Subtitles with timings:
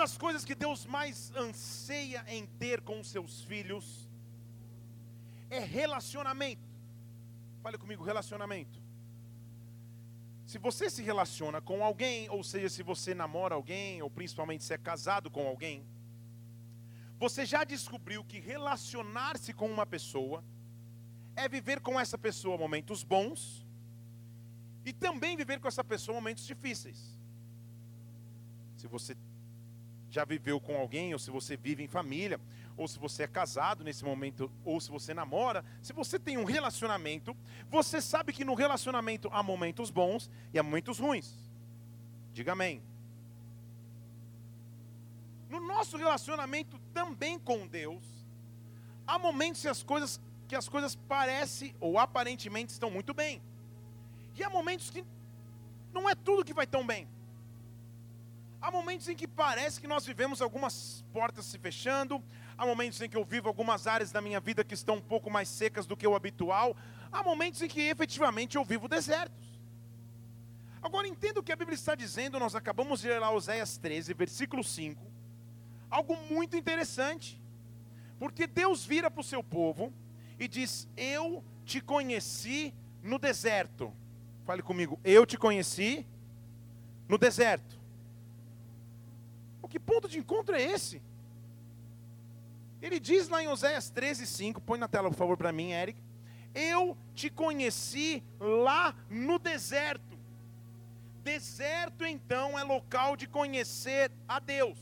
[0.00, 4.08] das coisas que Deus mais anseia em ter com os seus filhos
[5.50, 6.66] é relacionamento.
[7.62, 8.80] Fale comigo, relacionamento.
[10.46, 14.72] Se você se relaciona com alguém, ou seja, se você namora alguém, ou principalmente se
[14.72, 15.84] é casado com alguém,
[17.18, 20.42] você já descobriu que relacionar-se com uma pessoa
[21.36, 23.66] é viver com essa pessoa momentos bons
[24.82, 26.98] e também viver com essa pessoa momentos difíceis.
[28.78, 29.14] Se você
[30.10, 32.40] já viveu com alguém, ou se você vive em família,
[32.76, 36.44] ou se você é casado nesse momento, ou se você namora, se você tem um
[36.44, 37.36] relacionamento,
[37.68, 41.34] você sabe que no relacionamento há momentos bons e há momentos ruins.
[42.32, 42.82] Diga amém.
[45.48, 48.04] No nosso relacionamento também com Deus,
[49.06, 53.40] há momentos que as coisas que as coisas parecem ou aparentemente estão muito bem.
[54.34, 55.04] E há momentos que
[55.92, 57.06] não é tudo que vai tão bem.
[58.60, 62.22] Há momentos em que parece que nós vivemos algumas portas se fechando,
[62.58, 65.30] há momentos em que eu vivo algumas áreas da minha vida que estão um pouco
[65.30, 66.76] mais secas do que o habitual,
[67.10, 69.58] há momentos em que efetivamente eu vivo desertos.
[70.82, 74.12] Agora entenda o que a Bíblia está dizendo, nós acabamos de ler lá Oséias 13,
[74.12, 75.02] versículo 5,
[75.88, 77.40] algo muito interessante,
[78.18, 79.90] porque Deus vira para o seu povo
[80.38, 83.90] e diz: Eu te conheci no deserto.
[84.44, 86.06] Fale comigo, eu te conheci
[87.08, 87.79] no deserto
[89.70, 91.00] que ponto de encontro é esse?
[92.82, 96.02] Ele diz lá em Oséias 13, 5, põe na tela por favor para mim, Eric.
[96.54, 100.18] Eu te conheci lá no deserto.
[101.22, 104.78] Deserto então é local de conhecer a Deus.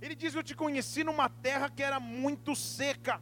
[0.00, 3.20] Ele diz: Eu te conheci numa terra que era muito seca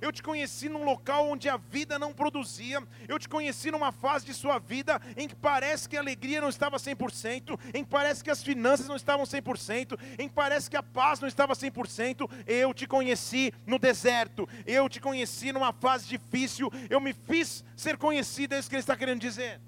[0.00, 2.82] eu te conheci num local onde a vida não produzia.
[3.08, 6.48] Eu te conheci numa fase de sua vida em que parece que a alegria não
[6.48, 10.76] estava 100%, em que parece que as finanças não estavam 100%, em que parece que
[10.76, 12.28] a paz não estava 100%.
[12.46, 14.48] Eu te conheci no deserto.
[14.66, 16.70] Eu te conheci numa fase difícil.
[16.90, 19.60] Eu me fiz ser conhecido, é isso que ele está querendo dizer.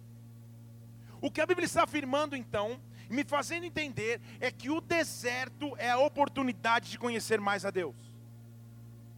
[1.21, 5.91] O que a Bíblia está afirmando então, me fazendo entender, é que o deserto é
[5.91, 7.97] a oportunidade de conhecer mais a Deus.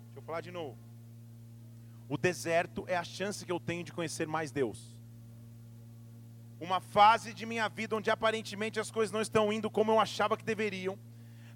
[0.07, 0.90] Deixa eu falar de novo.
[2.11, 4.99] O deserto é a chance que eu tenho de conhecer mais Deus.
[6.59, 10.37] Uma fase de minha vida onde aparentemente as coisas não estão indo como eu achava
[10.37, 10.99] que deveriam,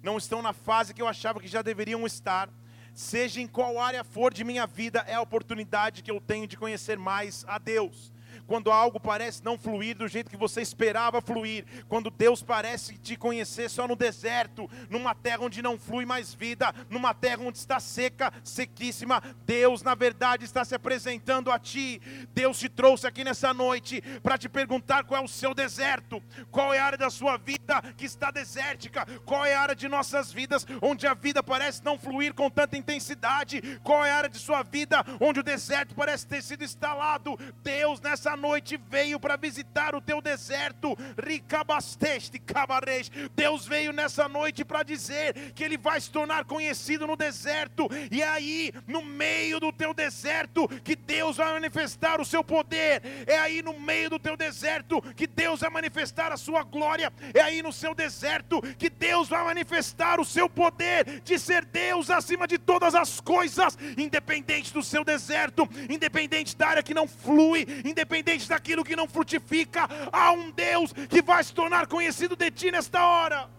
[0.01, 2.49] não estão na fase que eu achava que já deveriam estar.
[2.93, 6.55] Seja em qual área for de minha vida, é a oportunidade que eu tenho de
[6.55, 8.14] conhecer mais a Deus
[8.47, 13.15] quando algo parece não fluir do jeito que você esperava fluir, quando Deus parece te
[13.15, 17.79] conhecer só no deserto, numa terra onde não flui mais vida, numa terra onde está
[17.79, 22.01] seca, sequíssima, Deus na verdade está se apresentando a ti.
[22.33, 26.73] Deus te trouxe aqui nessa noite para te perguntar qual é o seu deserto, qual
[26.73, 30.31] é a área da sua vida que está desértica, qual é a área de nossas
[30.31, 34.37] vidas onde a vida parece não fluir com tanta intensidade, qual é a área de
[34.37, 37.37] sua vida onde o deserto parece ter sido instalado.
[37.63, 40.97] Deus nessa noite veio para visitar o teu deserto.
[41.21, 43.11] Ricabasteste, cabareis.
[43.35, 47.87] Deus veio nessa noite para dizer que Ele vai se tornar conhecido no deserto.
[48.11, 53.01] E é aí, no meio do teu deserto, que Deus vai manifestar o seu poder.
[53.27, 57.11] É aí no meio do teu deserto que Deus vai manifestar a sua glória.
[57.33, 62.09] É aí no seu deserto que Deus vai manifestar o seu poder de ser Deus
[62.09, 67.65] acima de todas as coisas, independente do seu deserto, independente da área que não flui,
[67.83, 72.49] independente independente daquilo que não frutifica, há um Deus que vai se tornar conhecido de
[72.49, 73.49] ti nesta hora.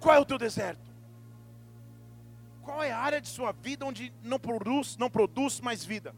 [0.00, 0.86] Qual é o teu deserto?
[2.62, 6.14] Qual é a área de sua vida onde não produz, não produz mais vida?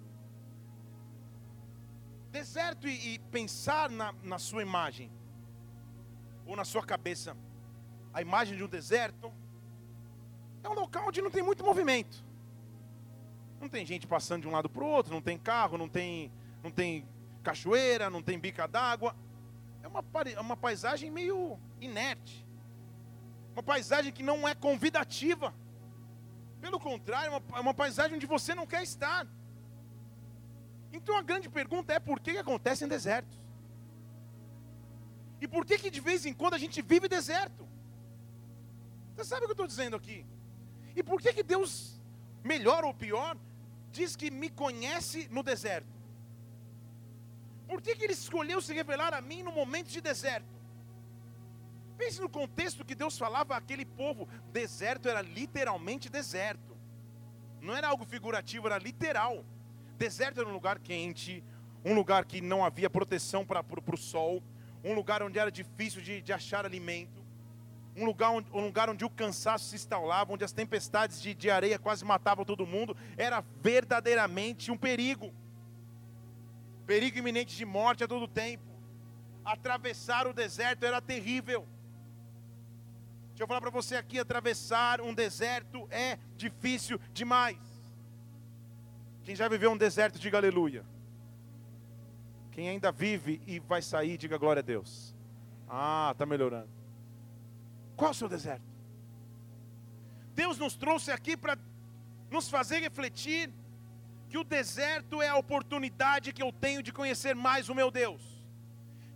[2.30, 5.10] Deserto e, e pensar na, na sua imagem,
[6.46, 7.36] ou na sua cabeça,
[8.12, 9.32] a imagem de um deserto,
[10.62, 12.24] é um local onde não tem muito movimento.
[13.60, 16.30] Não tem gente passando de um lado para o outro, não tem carro, não tem
[16.62, 17.06] não tem
[17.42, 19.14] cachoeira, não tem bica d'água.
[19.82, 20.04] É uma,
[20.34, 22.46] é uma paisagem meio inerte.
[23.52, 25.54] Uma paisagem que não é convidativa.
[26.60, 29.26] Pelo contrário, é uma, é uma paisagem onde você não quer estar.
[30.92, 33.38] Então a grande pergunta é por que, que acontece em desertos?
[35.40, 37.68] E por que, que de vez em quando a gente vive deserto?
[39.14, 40.26] Você sabe o que eu estou dizendo aqui?
[40.94, 42.00] E por que, que Deus,
[42.42, 43.36] melhor ou pior,
[43.90, 45.97] diz que me conhece no deserto?
[47.68, 50.58] Por que, que ele escolheu se revelar a mim no momento de deserto?
[51.98, 56.76] Pense no contexto que Deus falava àquele povo: deserto era literalmente deserto,
[57.60, 59.44] não era algo figurativo, era literal.
[59.98, 61.44] Deserto era um lugar quente,
[61.84, 64.42] um lugar que não havia proteção para o sol,
[64.82, 67.20] um lugar onde era difícil de, de achar alimento,
[67.96, 71.50] um lugar, onde, um lugar onde o cansaço se instalava, onde as tempestades de, de
[71.50, 75.34] areia quase matavam todo mundo, era verdadeiramente um perigo.
[76.88, 78.64] Perigo iminente de morte a todo tempo.
[79.44, 81.68] Atravessar o deserto era terrível.
[83.28, 87.58] Deixa eu falar para você aqui: atravessar um deserto é difícil demais.
[89.22, 90.82] Quem já viveu um deserto, diga aleluia.
[92.52, 95.14] Quem ainda vive e vai sair, diga glória a Deus.
[95.68, 96.70] Ah, está melhorando.
[97.96, 98.64] Qual é o seu deserto?
[100.34, 101.58] Deus nos trouxe aqui para
[102.30, 103.52] nos fazer refletir
[104.28, 108.38] que o deserto é a oportunidade que eu tenho de conhecer mais o meu Deus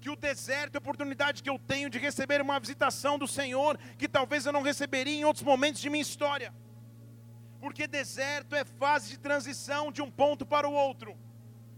[0.02, 3.78] que o deserto é a oportunidade que eu tenho de receber uma visitação do Senhor
[3.96, 6.52] que talvez eu não receberia em outros momentos de minha história.
[7.60, 11.16] Porque deserto é fase de transição de um ponto para o outro.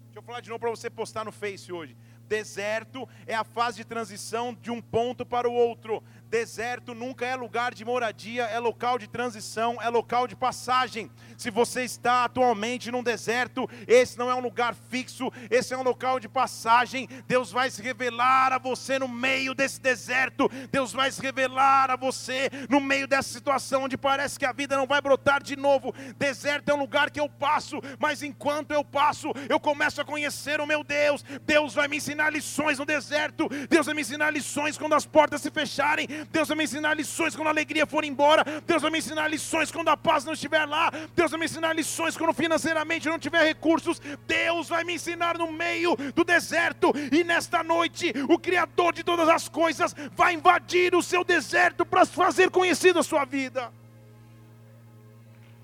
[0.07, 1.95] Deixa eu falar de novo para você postar no Face hoje.
[2.27, 6.03] Deserto é a fase de transição de um ponto para o outro.
[6.35, 11.09] Deserto nunca é lugar de moradia, é local de transição, é local de passagem.
[11.39, 15.85] Se você está atualmente num deserto, esse não é um lugar fixo, esse é um
[15.85, 17.09] local de passagem.
[17.29, 20.51] Deus vai se revelar a você no meio desse deserto.
[20.73, 24.77] Deus vai se revelar a você no meio dessa situação onde parece que a vida
[24.77, 25.95] não vai brotar de novo.
[26.19, 30.61] Deserto é um lugar que eu passo, mas enquanto eu passo, eu começo a conhecer
[30.61, 31.25] o meu Deus.
[31.43, 33.49] Deus vai me ensinar lições no deserto.
[33.71, 36.09] Deus vai me ensinar lições quando as portas se fecharem.
[36.31, 38.45] Deus vai me ensinar lições quando a alegria for embora.
[38.67, 40.91] Deus vai me ensinar lições quando a paz não estiver lá.
[41.15, 44.01] Deus vai me ensinar lições quando financeiramente não tiver recursos.
[44.27, 46.93] Deus vai me ensinar no meio do deserto.
[47.13, 52.05] E nesta noite, o Criador de todas as coisas vai invadir o seu deserto para
[52.07, 53.73] fazer conhecido a sua vida.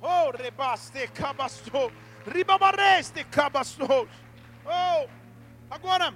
[0.03, 1.93] Oh, rebaste cabastou,
[2.27, 4.09] ribabareste cabastou.
[4.65, 5.09] Oh,
[5.71, 6.15] agora,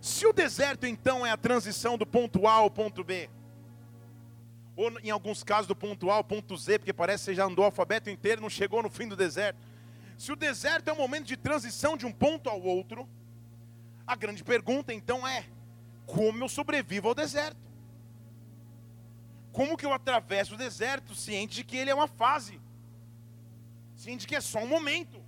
[0.00, 3.28] se o deserto então é a transição do ponto A ao ponto B,
[4.76, 7.46] ou em alguns casos do ponto A ao ponto Z, porque parece que você já
[7.46, 9.58] andou o alfabeto inteiro não chegou no fim do deserto.
[10.18, 13.08] Se o deserto é um momento de transição de um ponto ao outro,
[14.06, 15.46] a grande pergunta então é:
[16.04, 17.66] como eu sobrevivo ao deserto?
[19.50, 22.60] Como que eu atravesso o deserto ciente de que ele é uma fase?
[23.94, 25.24] Ciente de que é só um momento?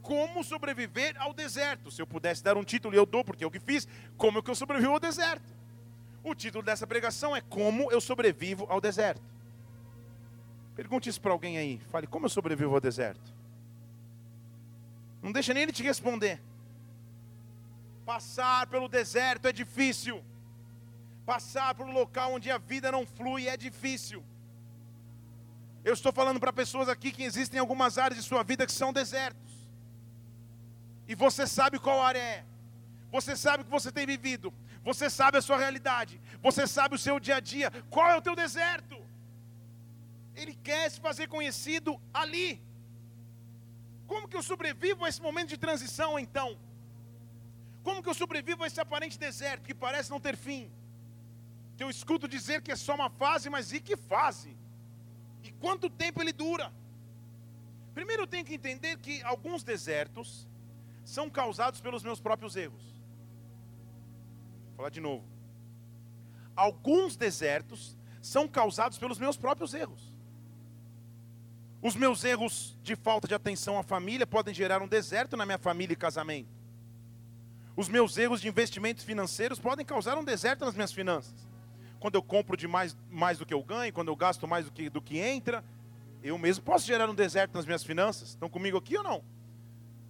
[0.00, 1.90] Como sobreviver ao deserto?
[1.90, 3.88] Se eu pudesse dar um título, eu dou, porque é o que fiz.
[4.16, 5.53] Como que eu sobrevivo ao deserto?
[6.24, 9.22] O título dessa pregação é Como eu sobrevivo ao deserto.
[10.74, 11.78] Pergunte isso para alguém aí.
[11.90, 13.32] Fale, como eu sobrevivo ao deserto?
[15.22, 16.40] Não deixa nem ele te responder.
[18.06, 20.24] Passar pelo deserto é difícil.
[21.26, 24.24] Passar por um local onde a vida não flui é difícil.
[25.84, 28.92] Eu estou falando para pessoas aqui que existem algumas áreas de sua vida que são
[28.92, 29.52] desertos.
[31.06, 32.44] E você sabe qual área é.
[33.12, 34.52] Você sabe o que você tem vivido.
[34.84, 36.20] Você sabe a sua realidade.
[36.42, 37.70] Você sabe o seu dia a dia.
[37.90, 38.96] Qual é o teu deserto?
[40.34, 42.62] Ele quer se fazer conhecido ali.
[44.06, 46.58] Como que eu sobrevivo a esse momento de transição então?
[47.82, 50.70] Como que eu sobrevivo a esse aparente deserto que parece não ter fim?
[51.76, 54.56] Que eu escuto dizer que é só uma fase, mas e que fase?
[55.42, 56.72] E quanto tempo ele dura?
[57.94, 60.48] Primeiro eu tenho que entender que alguns desertos
[61.04, 62.93] são causados pelos meus próprios erros.
[64.74, 65.24] Vou falar de novo.
[66.56, 70.12] Alguns desertos são causados pelos meus próprios erros.
[71.80, 75.58] Os meus erros de falta de atenção à família podem gerar um deserto na minha
[75.58, 76.48] família e casamento.
[77.76, 81.46] Os meus erros de investimentos financeiros podem causar um deserto nas minhas finanças.
[82.00, 84.72] Quando eu compro de mais, mais do que eu ganho, quando eu gasto mais do
[84.72, 85.64] que, do que entra,
[86.22, 88.30] eu mesmo posso gerar um deserto nas minhas finanças.
[88.30, 89.22] Estão comigo aqui ou não?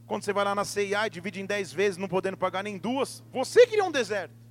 [0.07, 2.79] Quando você vai lá na CIA e divide em 10 vezes, não podendo pagar nem
[2.79, 4.44] duas, você cria um deserto.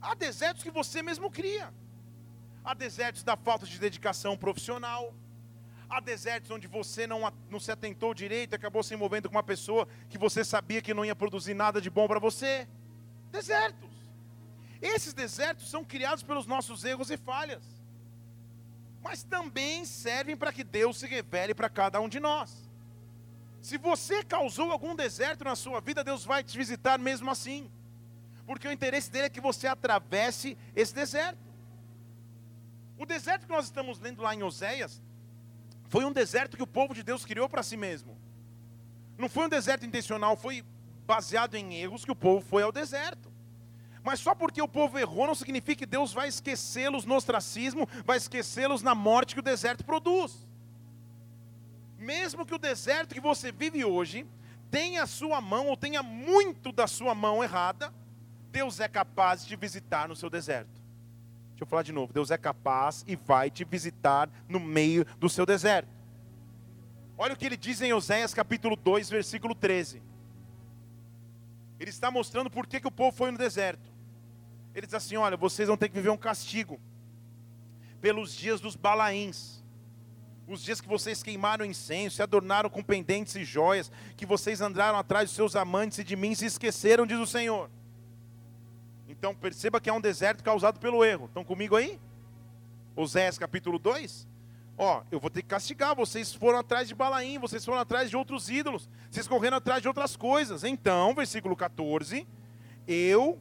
[0.00, 1.72] Há desertos que você mesmo cria.
[2.64, 5.14] Há desertos da falta de dedicação profissional.
[5.88, 9.42] Há desertos onde você não, não se atentou direito e acabou se envolvendo com uma
[9.42, 12.68] pessoa que você sabia que não ia produzir nada de bom para você.
[13.30, 13.90] Desertos.
[14.80, 17.64] Esses desertos são criados pelos nossos erros e falhas.
[19.02, 22.70] Mas também servem para que Deus se revele para cada um de nós.
[23.60, 27.70] Se você causou algum deserto na sua vida, Deus vai te visitar mesmo assim
[28.50, 31.38] porque o interesse dele é que você atravesse esse deserto.
[32.98, 35.00] O deserto que nós estamos lendo lá em Oséias
[35.88, 38.18] foi um deserto que o povo de Deus criou para si mesmo.
[39.16, 40.64] Não foi um deserto intencional, foi
[41.06, 43.32] baseado em erros que o povo foi ao deserto.
[44.02, 48.16] Mas só porque o povo errou não significa que Deus vai esquecê-los no ostracismo, vai
[48.16, 50.44] esquecê-los na morte que o deserto produz.
[51.96, 54.26] Mesmo que o deserto que você vive hoje
[54.72, 57.94] tenha a sua mão ou tenha muito da sua mão errada,
[58.50, 60.68] Deus é capaz de visitar no seu deserto.
[60.68, 62.12] Deixa Deixa eu falar de novo.
[62.12, 65.88] Deus é capaz e vai te visitar no meio do seu deserto.
[67.18, 70.02] Olha o que ele diz em Oséias capítulo 2, versículo 13.
[71.78, 73.92] Ele está mostrando por que, que o povo foi no deserto.
[74.74, 76.80] Ele diz assim: Olha, vocês vão ter que viver um castigo
[78.00, 79.62] pelos dias dos balaíns,
[80.48, 84.98] os dias que vocês queimaram incenso, se adornaram com pendentes e joias, que vocês andaram
[84.98, 87.70] atrás dos seus amantes e de mim se esqueceram, diz o Senhor.
[89.20, 91.26] Então perceba que é um deserto causado pelo erro.
[91.26, 92.00] Estão comigo aí?
[92.96, 94.26] Oséias capítulo 2.
[94.78, 95.94] Ó, eu vou ter que castigar.
[95.94, 99.88] Vocês foram atrás de Balaim, vocês foram atrás de outros ídolos, vocês correram atrás de
[99.88, 100.64] outras coisas.
[100.64, 102.26] Então, versículo 14:
[102.88, 103.38] Eu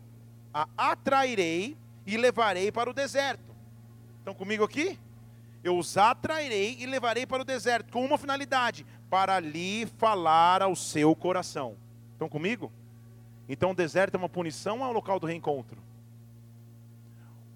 [0.54, 3.56] a atrairei e levarei para o deserto.
[4.18, 5.00] Estão comigo aqui?
[5.64, 10.76] Eu os atrairei e levarei para o deserto, com uma finalidade: para lhe falar ao
[10.76, 11.78] seu coração.
[12.12, 12.70] Estão comigo?
[13.50, 15.82] Então o deserto é uma punição ou é o local do reencontro?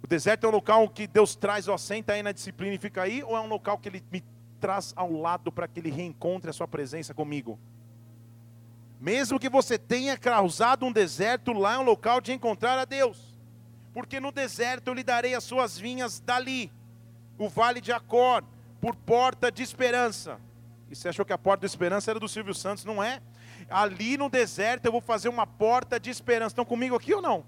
[0.02, 3.04] O deserto é o local que Deus traz, ó, senta aí na disciplina e fica
[3.04, 4.24] aí, ou é um local que Ele me
[4.60, 7.60] traz ao lado para que Ele reencontre a sua presença comigo?
[9.00, 13.38] Mesmo que você tenha causado um deserto, lá é um local de encontrar a Deus.
[13.94, 16.72] Porque no deserto eu lhe darei as suas vinhas dali,
[17.38, 18.44] o vale de Acor,
[18.82, 20.40] por porta de esperança.
[20.90, 22.84] E você achou que a porta de esperança era do Silvio Santos?
[22.84, 23.22] Não é?
[23.74, 26.54] Ali no deserto eu vou fazer uma porta de esperança.
[26.54, 27.44] Estão comigo aqui ou não?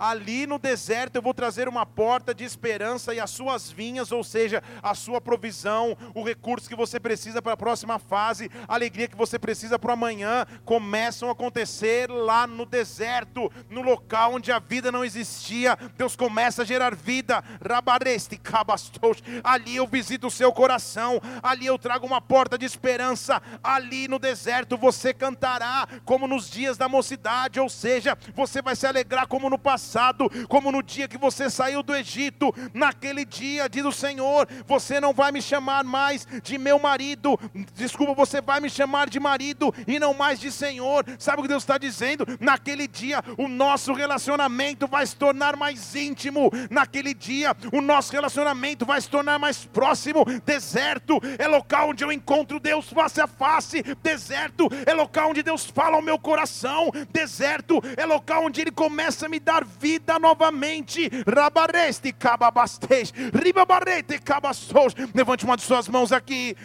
[0.00, 4.24] Ali no deserto eu vou trazer uma porta de esperança e as suas vinhas, ou
[4.24, 9.06] seja, a sua provisão, o recurso que você precisa para a próxima fase, a alegria
[9.06, 14.50] que você precisa para o amanhã, começam a acontecer lá no deserto, no local onde
[14.50, 15.76] a vida não existia.
[15.98, 17.44] Deus começa a gerar vida.
[17.62, 19.22] Rabareste cabastos.
[19.44, 23.42] Ali eu visito o seu coração, ali eu trago uma porta de esperança.
[23.62, 28.86] Ali no deserto você cantará como nos dias da mocidade, ou seja, você vai se
[28.86, 32.54] alegrar como no passado passado, como no dia que você saiu do Egito.
[32.72, 37.36] Naquele dia, diz o Senhor: Você não vai me chamar mais de meu marido,
[37.74, 41.04] desculpa, você vai me chamar de marido e não mais de Senhor.
[41.18, 42.24] Sabe o que Deus está dizendo?
[42.38, 46.50] Naquele dia, o nosso relacionamento vai se tornar mais íntimo.
[46.70, 50.24] Naquele dia, o nosso relacionamento vai se tornar mais próximo.
[50.46, 53.82] Deserto é local onde eu encontro Deus face a face.
[54.02, 56.92] Deserto é local onde Deus fala ao meu coração.
[57.12, 59.79] Deserto é local onde Ele começa a me dar vida
[60.18, 61.10] novamente.
[61.26, 64.94] Rabareste cababastes, ribabarete cabastos.
[65.14, 66.56] Levante uma de suas mãos aqui.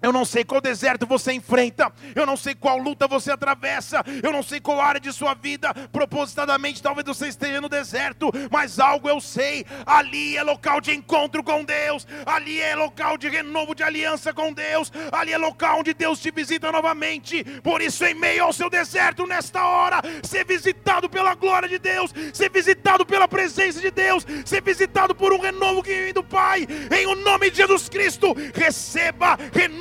[0.00, 4.32] Eu não sei qual deserto você enfrenta, eu não sei qual luta você atravessa, eu
[4.32, 9.08] não sei qual área de sua vida, propositadamente talvez você esteja no deserto, mas algo
[9.08, 13.82] eu sei: ali é local de encontro com Deus, ali é local de renovo de
[13.82, 17.42] aliança com Deus, ali é local onde Deus te visita novamente.
[17.62, 22.14] Por isso, em meio ao seu deserto, nesta hora, ser visitado pela glória de Deus,
[22.32, 26.68] ser visitado pela presença de Deus, ser visitado por um renovo que vem do Pai,
[26.96, 29.77] em o nome de Jesus Cristo, receba renovo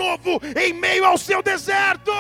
[1.08, 2.12] ao seu deserto.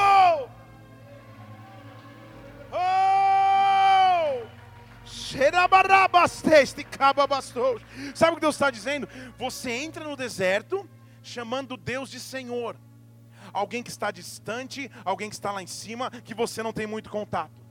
[2.72, 4.48] Oh!
[8.16, 9.08] Sabe o que Deus está dizendo?
[9.38, 10.90] Você entra no deserto
[11.22, 12.76] chamando Deus de Senhor.
[13.54, 17.10] Alguém que está distante, alguém que está lá em cima, que você não tem muito
[17.10, 17.66] contato.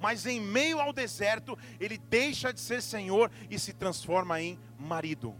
[0.00, 5.34] Mas em meio ao deserto, ele deixa de ser Senhor e se transforma em marido.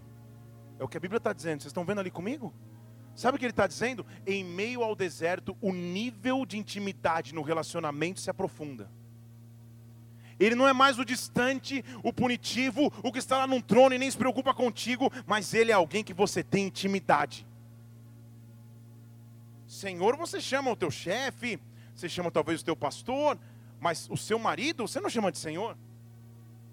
[0.78, 1.60] É o que a Bíblia está dizendo.
[1.60, 2.52] Vocês estão vendo ali comigo?
[3.14, 4.04] Sabe o que ele está dizendo?
[4.26, 8.90] Em meio ao deserto, o nível de intimidade no relacionamento se aprofunda.
[10.38, 13.98] Ele não é mais o distante, o punitivo, o que está lá num trono e
[13.98, 17.46] nem se preocupa contigo, mas ele é alguém que você tem intimidade.
[19.66, 21.58] Senhor, você chama o teu chefe,
[21.94, 23.38] você chama talvez o teu pastor,
[23.80, 25.76] mas o seu marido, você não chama de Senhor.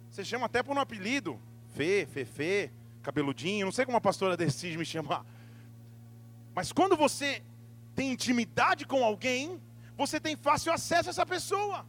[0.09, 1.39] Você chama até por um apelido,
[1.75, 2.71] Fê, Fefê,
[3.01, 5.25] cabeludinho, não sei como a pastora decide me chamar.
[6.55, 7.43] Mas quando você
[7.95, 9.61] tem intimidade com alguém,
[9.95, 11.85] você tem fácil acesso a essa pessoa.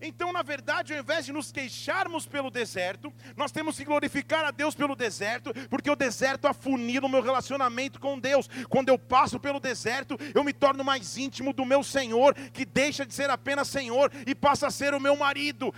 [0.00, 4.50] Então, na verdade, ao invés de nos queixarmos pelo deserto, nós temos que glorificar a
[4.50, 8.48] Deus pelo deserto, porque o deserto afunila o meu relacionamento com Deus.
[8.68, 13.04] Quando eu passo pelo deserto, eu me torno mais íntimo do meu Senhor, que deixa
[13.04, 15.74] de ser apenas Senhor e passa a ser o meu marido.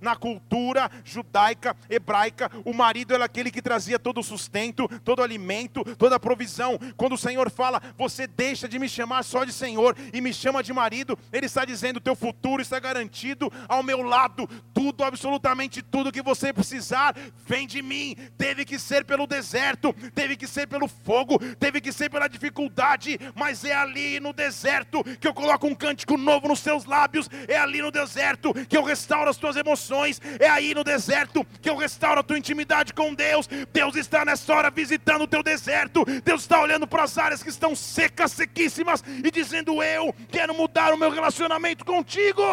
[0.00, 5.22] Na cultura judaica, hebraica, o marido era aquele que trazia todo o sustento, todo o
[5.22, 6.78] alimento, toda a provisão.
[6.96, 10.62] Quando o Senhor fala, você deixa de me chamar só de Senhor e me chama
[10.62, 14.48] de marido, Ele está dizendo: teu futuro futuro está garantido ao meu lado.
[14.72, 17.14] Tudo, absolutamente tudo que você precisar,
[17.46, 18.16] vem de mim.
[18.36, 23.18] Teve que ser pelo deserto, teve que ser pelo fogo, teve que ser pela dificuldade,
[23.34, 27.56] mas é ali no deserto que eu coloco um cântico novo nos seus lábios, é
[27.56, 31.76] ali no deserto que eu restauro as tuas emoções, é aí no deserto que eu
[31.76, 33.48] restauro a tua intimidade com Deus.
[33.72, 37.50] Deus está nessa hora visitando o teu deserto, Deus está olhando para as áreas que
[37.50, 42.47] estão secas, sequíssimas, e dizendo: Eu quero mudar o meu relacionamento contigo.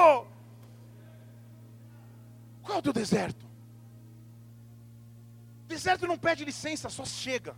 [2.61, 3.45] Qual é o teu deserto?
[5.67, 7.55] Deserto não pede licença, só chega.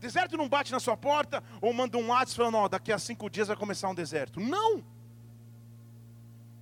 [0.00, 3.48] Deserto não bate na sua porta ou manda um WhatsApp falando, daqui a cinco dias
[3.48, 4.40] vai começar um deserto.
[4.40, 4.84] Não!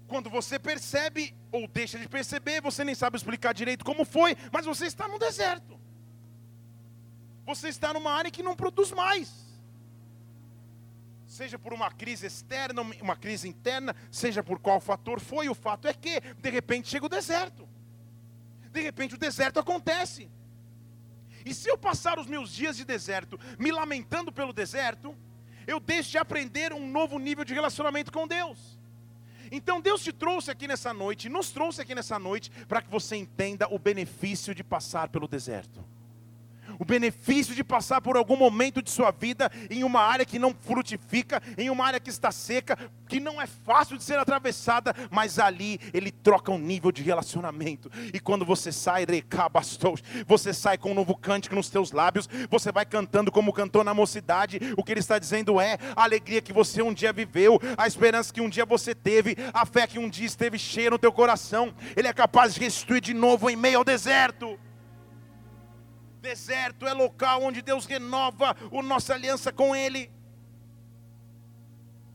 [0.08, 4.64] Quando você percebe ou deixa de perceber, você nem sabe explicar direito como foi, mas
[4.64, 5.78] você está no deserto.
[7.44, 9.45] Você está numa área que não produz mais.
[11.36, 15.86] Seja por uma crise externa, uma crise interna, seja por qual fator foi, o fato
[15.86, 17.68] é que, de repente, chega o deserto.
[18.72, 20.30] De repente, o deserto acontece.
[21.44, 25.14] E se eu passar os meus dias de deserto me lamentando pelo deserto,
[25.66, 28.80] eu deixo de aprender um novo nível de relacionamento com Deus.
[29.52, 33.14] Então Deus te trouxe aqui nessa noite, nos trouxe aqui nessa noite, para que você
[33.14, 35.84] entenda o benefício de passar pelo deserto
[36.78, 40.54] o benefício de passar por algum momento de sua vida em uma área que não
[40.54, 42.76] frutifica, em uma área que está seca,
[43.08, 47.90] que não é fácil de ser atravessada, mas ali ele troca um nível de relacionamento.
[48.12, 52.72] E quando você sai, recabastou, você sai com um novo cântico nos teus lábios, você
[52.72, 54.58] vai cantando como cantou na mocidade.
[54.76, 58.32] O que ele está dizendo é a alegria que você um dia viveu, a esperança
[58.32, 61.74] que um dia você teve, a fé que um dia esteve cheia no teu coração.
[61.96, 64.58] Ele é capaz de restituir de novo em meio ao deserto.
[66.26, 70.10] Deserto é local onde Deus renova a nossa aliança com Ele.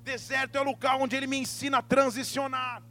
[0.04, 2.84] Deserto é local onde Ele me ensina a transicionar.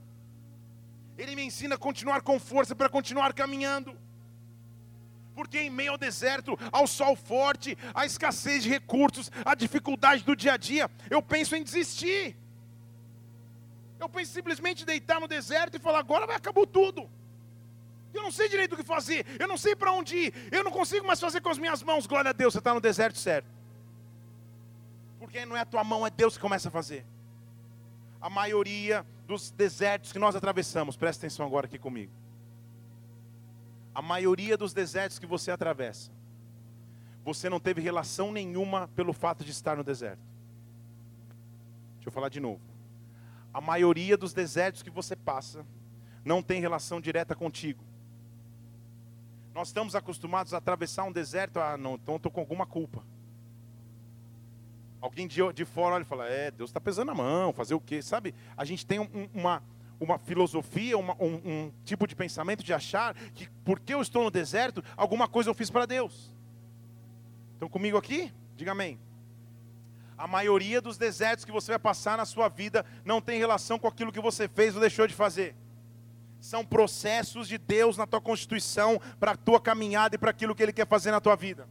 [1.19, 3.95] Ele me ensina a continuar com força para continuar caminhando.
[5.35, 10.35] Porque em meio ao deserto, ao sol forte, à escassez de recursos, à dificuldade do
[10.35, 12.35] dia a dia, eu penso em desistir.
[13.99, 17.11] Eu penso simplesmente deitar no deserto e falar: agora vai acabou tudo.
[18.13, 20.71] Eu não sei direito o que fazer, eu não sei para onde ir, eu não
[20.71, 22.07] consigo mais fazer com as minhas mãos.
[22.07, 23.49] Glória a Deus, você está no deserto certo.
[25.19, 27.07] Porque não é a tua mão, é Deus que começa a fazer.
[28.21, 32.13] A maioria dos desertos que nós atravessamos, presta atenção agora aqui comigo.
[33.95, 36.11] A maioria dos desertos que você atravessa,
[37.25, 40.23] você não teve relação nenhuma pelo fato de estar no deserto.
[41.97, 42.61] Deixa eu falar de novo.
[43.53, 45.67] A maioria dos desertos que você passa
[46.25, 47.85] não tem relação direta contigo.
[49.55, 53.05] Nós estamos acostumados a atravessar um deserto, ah, não, então estou com alguma culpa.
[55.01, 57.81] Alguém de, de fora olha e fala, é, Deus está pesando a mão, fazer o
[57.81, 58.01] quê?
[58.03, 59.63] Sabe, a gente tem um, uma,
[59.99, 64.31] uma filosofia, uma, um, um, tipo de pensamento de achar que porque eu estou no
[64.31, 66.31] deserto, alguma coisa eu fiz para Deus.
[67.55, 68.33] Estão comigo aqui?
[68.57, 69.01] Diga amém.
[70.17, 73.89] A maioria dos desertos que você vai passar na sua vida não tem relação com
[73.89, 75.57] aquilo que você fez ou deixou de fazer
[76.41, 80.63] são processos de Deus na tua constituição, para a tua caminhada e para aquilo que
[80.63, 81.69] Ele quer fazer na tua vida.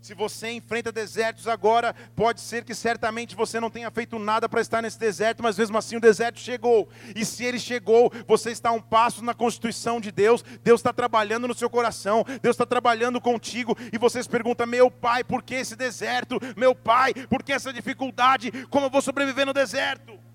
[0.00, 4.60] Se você enfrenta desertos agora, pode ser que certamente você não tenha feito nada para
[4.60, 6.88] estar nesse deserto, mas mesmo assim o deserto chegou.
[7.16, 11.48] E se ele chegou, você está um passo na constituição de Deus, Deus está trabalhando
[11.48, 15.56] no seu coração, Deus está trabalhando contigo, e você se pergunta: meu pai, por que
[15.56, 16.38] esse deserto?
[16.56, 18.52] Meu pai, por que essa dificuldade?
[18.70, 20.27] Como eu vou sobreviver no deserto?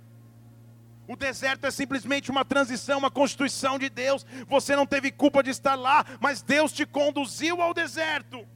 [1.08, 4.26] O deserto é simplesmente uma transição, uma constituição de Deus.
[4.48, 8.48] Você não teve culpa de estar lá, mas Deus te conduziu ao deserto.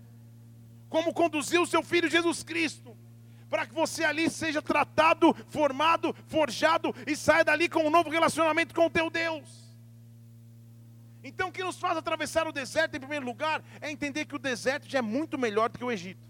[0.90, 2.96] Como conduziu o seu filho Jesus Cristo,
[3.50, 8.74] para que você ali seja tratado, formado, forjado e saia dali com um novo relacionamento
[8.74, 9.68] com o teu Deus.
[11.22, 14.40] Então, o que nos faz atravessar o deserto, em primeiro lugar, é entender que o
[14.40, 16.26] deserto já é muito melhor do que o Egito.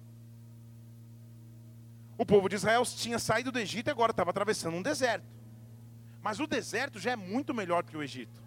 [2.18, 5.37] O povo de Israel tinha saído do Egito e agora estava atravessando um deserto.
[6.28, 8.44] Mas o deserto já é muito melhor do que o Egito.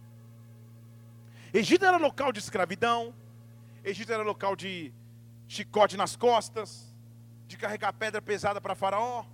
[1.51, 3.15] Egito era local de escravidão,
[3.83, 4.93] Egito era local de
[5.49, 6.95] chicote nas costas,
[7.49, 9.25] de carregar pedra pesada para Faraó.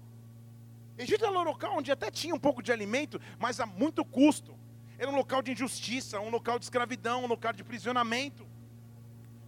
[0.96, 4.56] Egito era um local onde até tinha um pouco de alimento, mas a muito custo.
[4.96, 8.46] Era um local de injustiça, um local de escravidão, um local de prisionamento.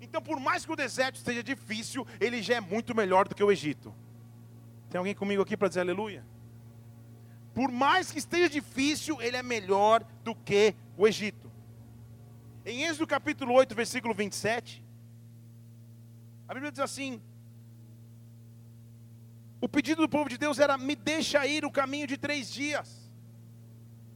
[0.01, 3.45] Então, por mais que o deserto esteja difícil, ele já é muito melhor do que
[3.45, 3.95] o Egito.
[4.91, 6.27] Tem alguém comigo aqui para dizer aleluia?
[7.59, 11.51] Por mais que esteja difícil, ele é melhor do que o Egito.
[12.65, 14.81] Em Êxodo capítulo 8, versículo 27,
[16.47, 17.21] a Bíblia diz assim:
[19.61, 23.11] O pedido do povo de Deus era: me deixa ir o caminho de três dias.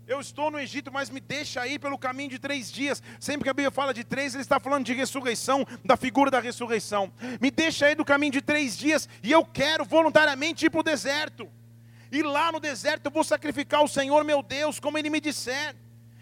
[0.07, 3.03] Eu estou no Egito, mas me deixa ir pelo caminho de três dias.
[3.19, 6.39] Sempre que a Bíblia fala de três, ele está falando de ressurreição, da figura da
[6.39, 7.13] ressurreição.
[7.41, 10.85] Me deixa ir do caminho de três dias e eu quero voluntariamente ir para o
[10.85, 11.51] deserto.
[12.13, 15.75] E lá no deserto eu vou sacrificar o Senhor meu Deus, como ele me disser.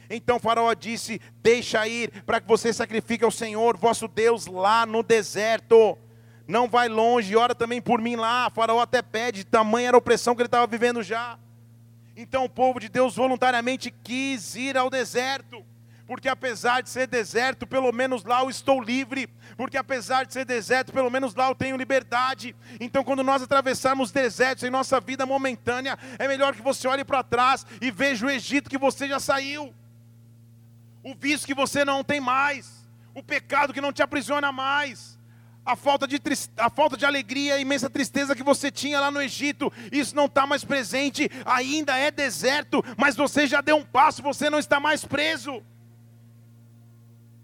[0.08, 5.02] Então faraó disse: Deixa ir, para que você sacrifique ao Senhor, vosso Deus, lá no
[5.02, 5.98] deserto.
[6.46, 8.48] Não vai longe, ora também por mim lá.
[8.50, 11.36] Faraó até pede, tamanha era a opressão que ele estava vivendo já.
[12.16, 15.64] Então o povo de Deus voluntariamente quis ir ao deserto
[16.10, 20.44] porque apesar de ser deserto, pelo menos lá eu estou livre, porque apesar de ser
[20.44, 22.52] deserto, pelo menos lá eu tenho liberdade.
[22.80, 27.22] Então, quando nós atravessarmos desertos em nossa vida momentânea, é melhor que você olhe para
[27.22, 29.72] trás e veja o Egito que você já saiu,
[31.04, 35.16] o vício que você não tem mais, o pecado que não te aprisiona mais.
[35.64, 36.20] A falta, de
[36.56, 40.24] a falta de alegria, a imensa tristeza que você tinha lá no Egito, isso não
[40.24, 44.80] está mais presente, ainda é deserto, mas você já deu um passo, você não está
[44.80, 45.62] mais preso.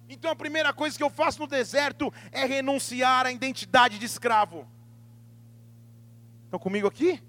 [0.08, 4.66] Então a primeira coisa que eu faço no deserto é renunciar à identidade de escravo.
[6.44, 7.22] Estão comigo aqui?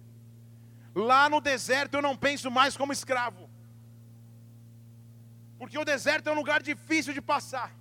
[0.93, 3.49] Lá no deserto eu não penso mais como escravo.
[5.57, 7.75] Porque o deserto é um lugar difícil de passar.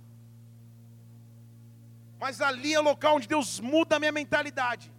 [2.19, 4.91] Mas ali é o local onde Deus muda a minha mentalidade.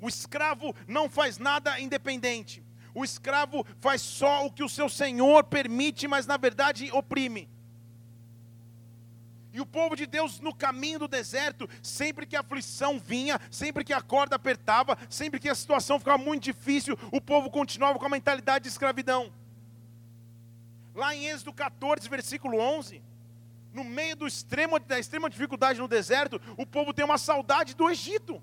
[0.00, 2.62] O escravo não faz nada independente.
[2.94, 7.48] O escravo faz só o que o seu senhor permite, mas na verdade oprime.
[9.52, 13.84] E o povo de Deus no caminho do deserto, sempre que a aflição vinha, sempre
[13.84, 18.06] que a corda apertava, sempre que a situação ficava muito difícil, o povo continuava com
[18.06, 19.32] a mentalidade de escravidão.
[20.94, 23.02] Lá em Êxodo 14, versículo 11,
[23.72, 27.88] no meio do extremo, da extrema dificuldade no deserto, o povo tem uma saudade do
[27.90, 28.42] Egito.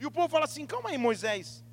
[0.00, 1.64] E o povo fala assim: calma aí, Moisés.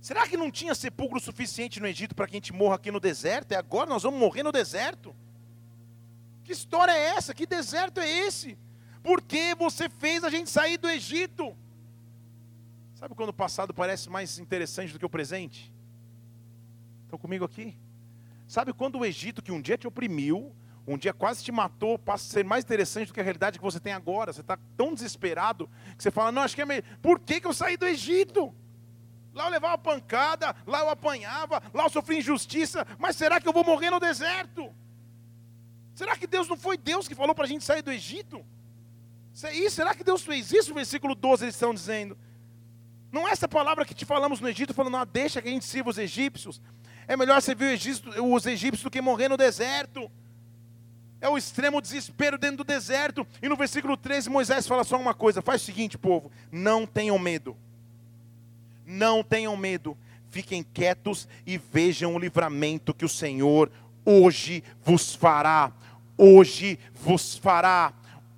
[0.00, 2.98] Será que não tinha sepulcro suficiente no Egito para que a gente morra aqui no
[2.98, 3.52] deserto?
[3.52, 5.14] É agora nós vamos morrer no deserto?
[6.44, 7.34] Que história é essa?
[7.34, 8.58] Que deserto é esse?
[9.02, 11.56] Por que você fez a gente sair do Egito?
[12.94, 15.72] Sabe quando o passado parece mais interessante do que o presente?
[17.04, 17.76] Estão comigo aqui?
[18.46, 20.54] Sabe quando o Egito, que um dia te oprimiu,
[20.86, 23.64] um dia quase te matou, passa a ser mais interessante do que a realidade que
[23.64, 24.32] você tem agora?
[24.32, 26.84] Você está tão desesperado que você fala: Não, acho que é melhor.
[27.00, 28.54] Por que, que eu saí do Egito?
[29.34, 33.52] Lá eu levava pancada, lá eu apanhava, lá eu sofri injustiça, mas será que eu
[33.52, 34.72] vou morrer no deserto?
[35.94, 38.44] Será que Deus não foi Deus que falou para a gente sair do Egito?
[39.70, 40.70] Será que Deus fez isso?
[40.70, 42.16] No versículo 12 eles estão dizendo.
[43.10, 45.66] Não é essa palavra que te falamos no Egito, falando, não, deixa que a gente
[45.66, 46.60] sirva os egípcios.
[47.06, 47.78] É melhor servir
[48.22, 50.10] os egípcios do que morrer no deserto.
[51.20, 53.26] É o extremo desespero dentro do deserto.
[53.40, 57.18] E no versículo 13, Moisés fala só uma coisa: faz o seguinte, povo, não tenham
[57.18, 57.56] medo.
[58.86, 59.96] Não tenham medo.
[60.30, 63.70] Fiquem quietos e vejam o livramento que o Senhor
[64.04, 65.72] hoje vos fará.
[66.16, 67.92] Hoje vos fará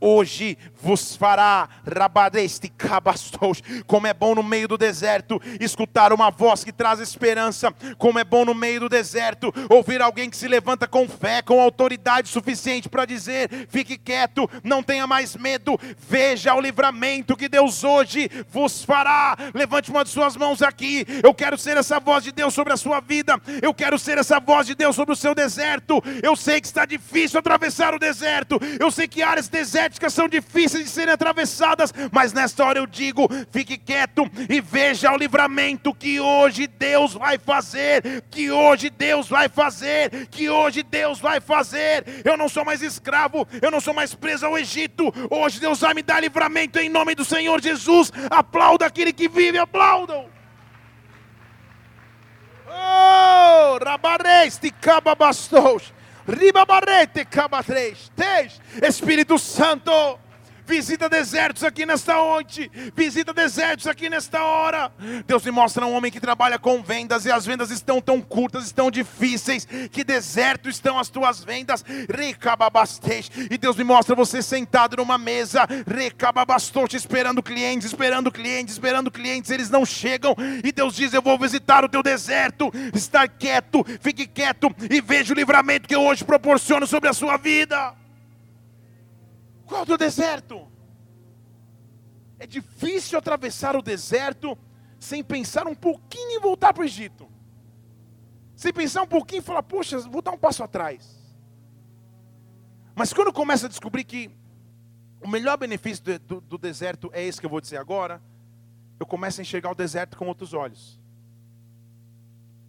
[0.05, 3.63] hoje vos fará rabadeste cabastos.
[3.87, 7.73] Como é bom no meio do deserto escutar uma voz que traz esperança.
[7.97, 11.61] Como é bom no meio do deserto ouvir alguém que se levanta com fé, com
[11.61, 15.79] autoridade suficiente para dizer: fique quieto, não tenha mais medo.
[15.97, 19.37] Veja o livramento que Deus hoje vos fará.
[19.55, 21.07] Levante uma de suas mãos aqui.
[21.23, 23.41] Eu quero ser essa voz de Deus sobre a sua vida.
[23.63, 26.03] Eu quero ser essa voz de Deus sobre o seu deserto.
[26.23, 28.59] Eu sei que está difícil atravessar o deserto.
[28.79, 33.29] Eu sei que áreas desertas são difíceis de serem atravessadas, mas nesta hora eu digo:
[33.51, 39.49] fique quieto e veja o livramento que hoje Deus vai fazer, que hoje Deus vai
[39.49, 42.23] fazer, que hoje Deus vai fazer.
[42.25, 45.13] Eu não sou mais escravo, eu não sou mais preso ao Egito.
[45.31, 48.13] Hoje Deus vai me dar livramento em nome do Senhor Jesus.
[48.31, 50.27] Aplauda aquele que vive, aplaudam.
[52.67, 55.93] Oh, rabareste cababastos.
[56.27, 58.11] Ribabarete cabatrês.
[58.83, 60.19] Espírito Santo.
[60.67, 62.71] Visita desertos aqui nesta noite.
[62.95, 64.91] Visita desertos aqui nesta hora.
[65.27, 68.65] Deus me mostra um homem que trabalha com vendas e as vendas estão tão curtas,
[68.65, 69.67] estão difíceis.
[69.91, 71.85] Que deserto estão as tuas vendas.
[73.51, 75.69] E Deus me mostra você sentado numa mesa.
[76.95, 79.51] Esperando clientes, esperando clientes, esperando clientes.
[79.51, 80.35] Eles não chegam.
[80.63, 82.73] E Deus diz: Eu vou visitar o teu deserto.
[82.95, 87.37] Estar quieto, fique quieto e veja o livramento que eu hoje proporciono sobre a sua
[87.37, 88.04] vida.
[89.67, 90.69] Qual é o teu deserto?
[92.39, 94.59] É difícil atravessar o deserto
[94.99, 97.29] sem pensar um pouquinho em voltar para o Egito.
[98.57, 101.23] Sem pensar um pouquinho e falar, poxa, vou dar um passo atrás.
[102.95, 104.31] Mas quando começa a descobrir que
[105.21, 108.23] o melhor benefício do, do, do, deserto é esse que eu vou dizer agora,
[109.01, 111.01] eu começo a enxergar o deserto com outros olhos.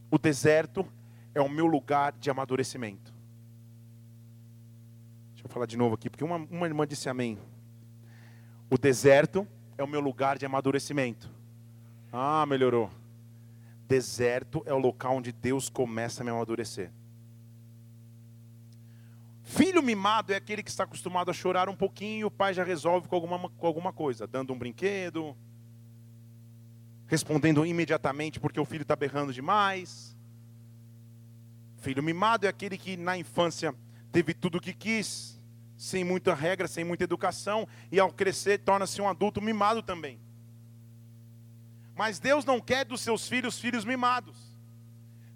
[0.10, 0.88] o deserto
[1.34, 3.15] é o meu lugar de amadurecimento.
[5.56, 7.40] Falar de novo aqui, porque uma, uma irmã disse amém.
[8.70, 11.32] O deserto é o meu lugar de amadurecimento.
[12.12, 12.92] Ah, melhorou.
[13.88, 16.92] Deserto é o local onde Deus começa a me amadurecer.
[19.44, 22.66] Filho mimado é aquele que está acostumado a chorar um pouquinho e o pai já
[22.66, 25.34] resolve com alguma, com alguma coisa, dando um brinquedo,
[27.08, 30.18] respondendo imediatamente porque o filho está berrando demais.
[31.78, 33.74] Filho mimado é aquele que na infância
[34.12, 35.35] teve tudo o que quis,
[35.78, 40.20] sem muita regra, sem muita educação, e ao crescer torna-se um adulto mimado também.
[41.96, 44.38] Mas Deus não quer dos seus filhos filhos mimados.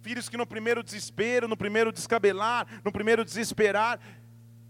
[0.02, 4.00] Filhos que no primeiro desespero, no primeiro descabelar, no primeiro desesperar,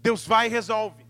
[0.02, 1.04] Deus vai e resolve.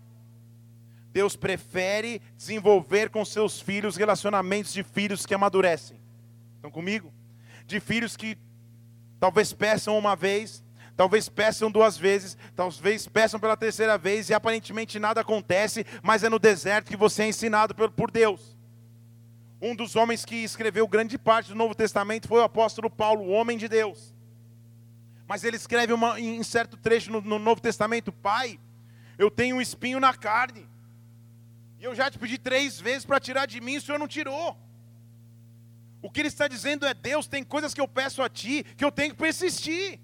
[1.11, 5.99] Deus prefere desenvolver com seus filhos relacionamentos de filhos que amadurecem.
[6.55, 7.13] Estão comigo?
[7.65, 8.37] De filhos que
[9.19, 10.63] talvez peçam uma vez,
[11.01, 16.29] talvez peçam duas vezes, talvez peçam pela terceira vez e aparentemente nada acontece, mas é
[16.29, 18.55] no deserto que você é ensinado por Deus.
[19.59, 23.31] Um dos homens que escreveu grande parte do Novo Testamento foi o apóstolo Paulo, o
[23.31, 24.13] homem de Deus.
[25.27, 28.59] Mas ele escreve uma, em certo trecho no, no Novo Testamento: Pai,
[29.17, 30.69] eu tenho um espinho na carne,
[31.79, 34.07] e eu já te pedi três vezes para tirar de mim, e o Senhor não
[34.07, 34.55] tirou.
[35.99, 38.85] O que ele está dizendo é: Deus, tem coisas que eu peço a Ti que
[38.85, 39.99] eu tenho que persistir.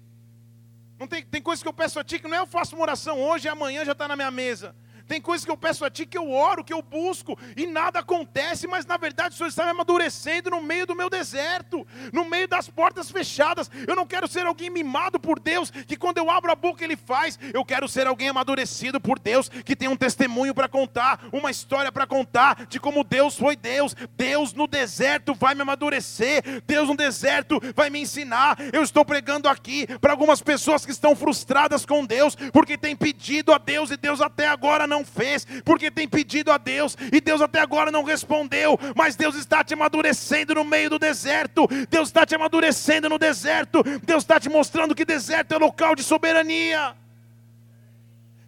[0.98, 2.82] Não tem, tem coisas que eu peço a Ti que não é eu faço uma
[2.82, 4.74] oração hoje e amanhã já está na minha mesa.
[5.08, 8.00] Tem coisas que eu peço a Ti que eu oro, que eu busco, e nada
[8.00, 12.26] acontece, mas na verdade o Senhor está me amadurecendo no meio do meu deserto, no
[12.26, 13.70] meio das portas fechadas.
[13.86, 16.96] Eu não quero ser alguém mimado por Deus, que quando eu abro a boca Ele
[16.96, 17.38] faz.
[17.54, 21.90] Eu quero ser alguém amadurecido por Deus, que tem um testemunho para contar, uma história
[21.90, 23.96] para contar de como Deus foi Deus.
[24.16, 28.58] Deus no deserto vai me amadurecer, Deus no deserto vai me ensinar.
[28.72, 33.52] Eu estou pregando aqui para algumas pessoas que estão frustradas com Deus, porque têm pedido
[33.54, 37.20] a Deus e Deus até agora não não fez, porque tem pedido a Deus e
[37.20, 42.08] Deus até agora não respondeu, mas Deus está te amadurecendo no meio do deserto, Deus
[42.08, 46.96] está te amadurecendo no deserto, Deus está te mostrando que deserto é local de soberania.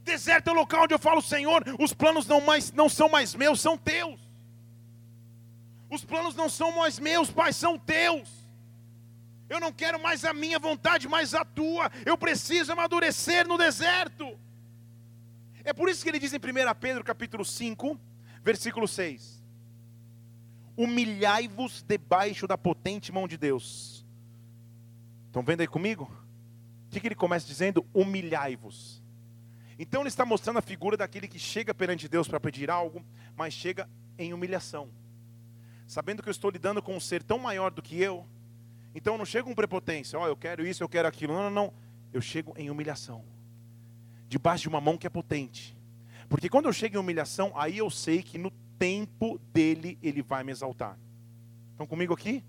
[0.02, 3.34] Deserto é o local onde eu falo, Senhor, os planos não, mais, não são mais
[3.34, 4.18] meus, são teus.
[5.88, 8.28] Os planos não são mais meus, Pai, são teus.
[9.48, 11.90] Eu não quero mais a minha vontade, mas a tua.
[12.06, 14.38] Eu preciso amadurecer no deserto.
[15.64, 16.40] É por isso que ele diz em 1
[16.80, 17.98] Pedro capítulo 5,
[18.42, 19.42] versículo 6.
[20.76, 24.06] Humilhai-vos debaixo da potente mão de Deus.
[25.26, 26.10] Estão vendo aí comigo?
[26.86, 27.86] O que, que ele começa dizendo?
[27.92, 29.02] Humilhai-vos.
[29.78, 33.04] Então ele está mostrando a figura daquele que chega perante Deus para pedir algo,
[33.36, 34.90] mas chega em humilhação.
[35.86, 38.26] Sabendo que eu estou lidando com um ser tão maior do que eu,
[38.94, 41.32] então eu não chego com prepotência, ó, oh, eu quero isso, eu quero aquilo.
[41.32, 41.72] Não, não, não.
[42.12, 43.24] Eu chego em humilhação
[44.30, 45.76] debaixo de uma mão que é potente.
[46.28, 50.44] Porque quando eu chego em humilhação, aí eu sei que no tempo dele ele vai
[50.44, 50.96] me exaltar.
[51.72, 52.44] Estão comigo aqui?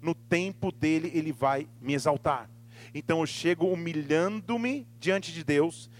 [0.00, 2.48] No tempo dele ele vai me exaltar.
[2.94, 5.90] Então eu chego humilhando-me diante de Deus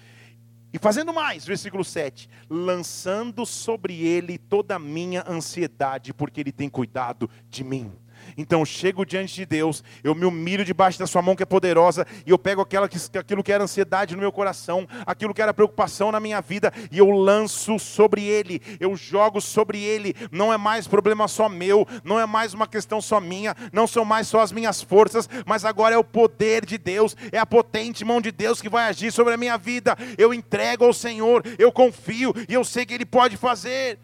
[0.73, 6.71] e fazendo mais, versículo 7, lançando sobre ele toda a minha ansiedade, porque ele tem
[6.71, 7.93] cuidado de mim.
[8.37, 11.47] Então eu chego diante de Deus, eu me humilho debaixo da sua mão que é
[11.47, 15.43] poderosa, e eu pego aquela que, aquilo que era ansiedade no meu coração, aquilo que
[15.43, 20.15] era preocupação na minha vida, e eu lanço sobre Ele, eu jogo sobre Ele.
[20.31, 24.05] Não é mais problema só meu, não é mais uma questão só minha, não são
[24.05, 28.05] mais só as minhas forças, mas agora é o poder de Deus, é a potente
[28.05, 29.97] mão de Deus que vai agir sobre a minha vida.
[30.17, 33.99] Eu entrego ao Senhor, eu confio e eu sei que Ele pode fazer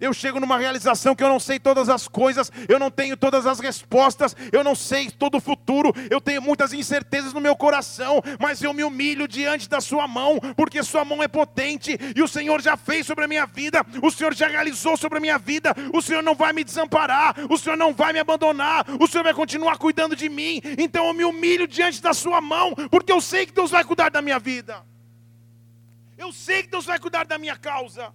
[0.00, 3.46] eu chego numa realização que eu não sei todas as coisas, eu não tenho todas
[3.46, 8.22] as respostas, eu não sei todo o futuro, eu tenho muitas incertezas no meu coração,
[8.38, 12.28] mas eu me humilho diante da Sua mão, porque Sua mão é potente e o
[12.28, 15.74] Senhor já fez sobre a minha vida, o Senhor já realizou sobre a minha vida,
[15.92, 19.34] o Senhor não vai me desamparar, o Senhor não vai me abandonar, o Senhor vai
[19.34, 23.46] continuar cuidando de mim, então eu me humilho diante da Sua mão, porque eu sei
[23.46, 24.82] que Deus vai cuidar da minha vida,
[26.16, 28.12] eu sei que Deus vai cuidar da minha causa.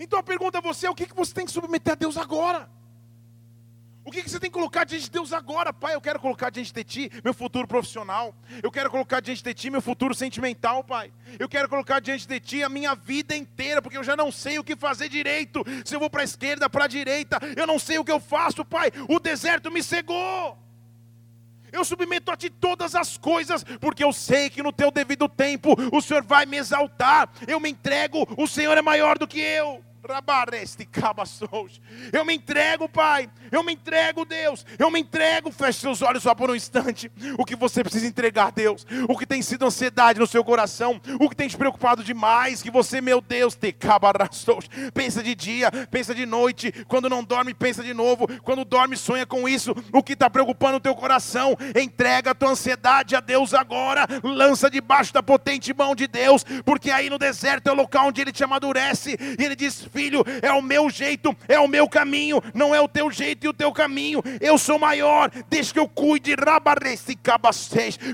[0.00, 2.16] Então a pergunta a você é: o que, que você tem que submeter a Deus
[2.16, 2.68] agora?
[4.02, 5.94] O que, que você tem que colocar diante de Deus agora, Pai?
[5.94, 8.34] Eu quero colocar diante de Ti meu futuro profissional.
[8.62, 11.12] Eu quero colocar diante de Ti meu futuro sentimental, Pai.
[11.38, 14.58] Eu quero colocar diante de Ti a minha vida inteira, porque eu já não sei
[14.58, 15.62] o que fazer direito.
[15.84, 18.18] Se eu vou para a esquerda, para a direita, eu não sei o que eu
[18.18, 18.90] faço, Pai.
[19.06, 20.58] O deserto me cegou.
[21.70, 25.76] Eu submeto a Ti todas as coisas, porque eu sei que no Teu devido tempo
[25.92, 27.30] o Senhor vai me exaltar.
[27.46, 29.84] Eu me entrego, o Senhor é maior do que eu.
[32.12, 33.28] Eu me entrego, Pai.
[33.50, 34.64] Eu me entrego, Deus.
[34.78, 35.50] Eu me entrego.
[35.50, 37.10] Feche seus olhos só por um instante.
[37.38, 38.86] O que você precisa entregar, Deus.
[39.08, 41.00] O que tem sido ansiedade no seu coração.
[41.20, 42.62] O que tem te preocupado demais.
[42.62, 43.74] Que você, meu Deus, te
[44.94, 46.72] Pensa de dia, pensa de noite.
[46.86, 48.26] Quando não dorme, pensa de novo.
[48.42, 49.74] Quando dorme, sonha com isso.
[49.92, 51.56] O que está preocupando o teu coração.
[51.74, 54.06] Entrega a tua ansiedade a Deus agora.
[54.22, 56.44] Lança debaixo da potente mão de Deus.
[56.64, 59.16] Porque aí no deserto é o local onde Ele te amadurece.
[59.38, 62.40] E Ele diz: Filho, é o meu jeito, é o meu caminho.
[62.54, 64.22] Não é o teu jeito e o teu caminho.
[64.40, 65.30] Eu sou maior.
[65.50, 66.34] Deixa que eu cuide.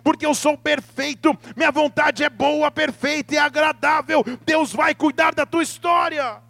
[0.03, 1.39] Porque eu sou perfeito.
[1.57, 4.25] Minha vontade é boa, perfeita e agradável.
[4.45, 6.43] Deus vai cuidar da tua história.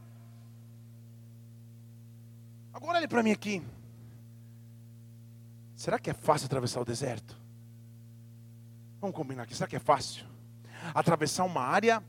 [2.73, 3.63] Agora olhe para mim aqui.
[5.75, 7.37] Será que é fácil atravessar o deserto?
[9.03, 9.55] Vamos combinar aqui.
[9.55, 10.25] Será que é fácil?
[10.95, 12.03] Atravessar uma área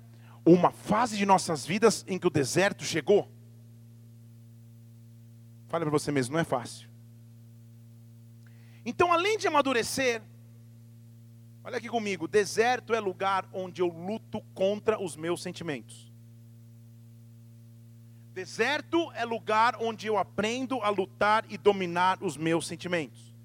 [0.53, 3.29] uma fase de nossas vidas em que o deserto chegou?
[5.67, 6.89] Fale para você mesmo, não é fácil.
[8.86, 10.21] Então, além de amadurecer,
[11.63, 16.12] olha aqui comigo: deserto é lugar onde eu luto contra os meus sentimentos.
[18.33, 23.36] Deserto é lugar onde eu aprendo a lutar e dominar os meus sentimentos.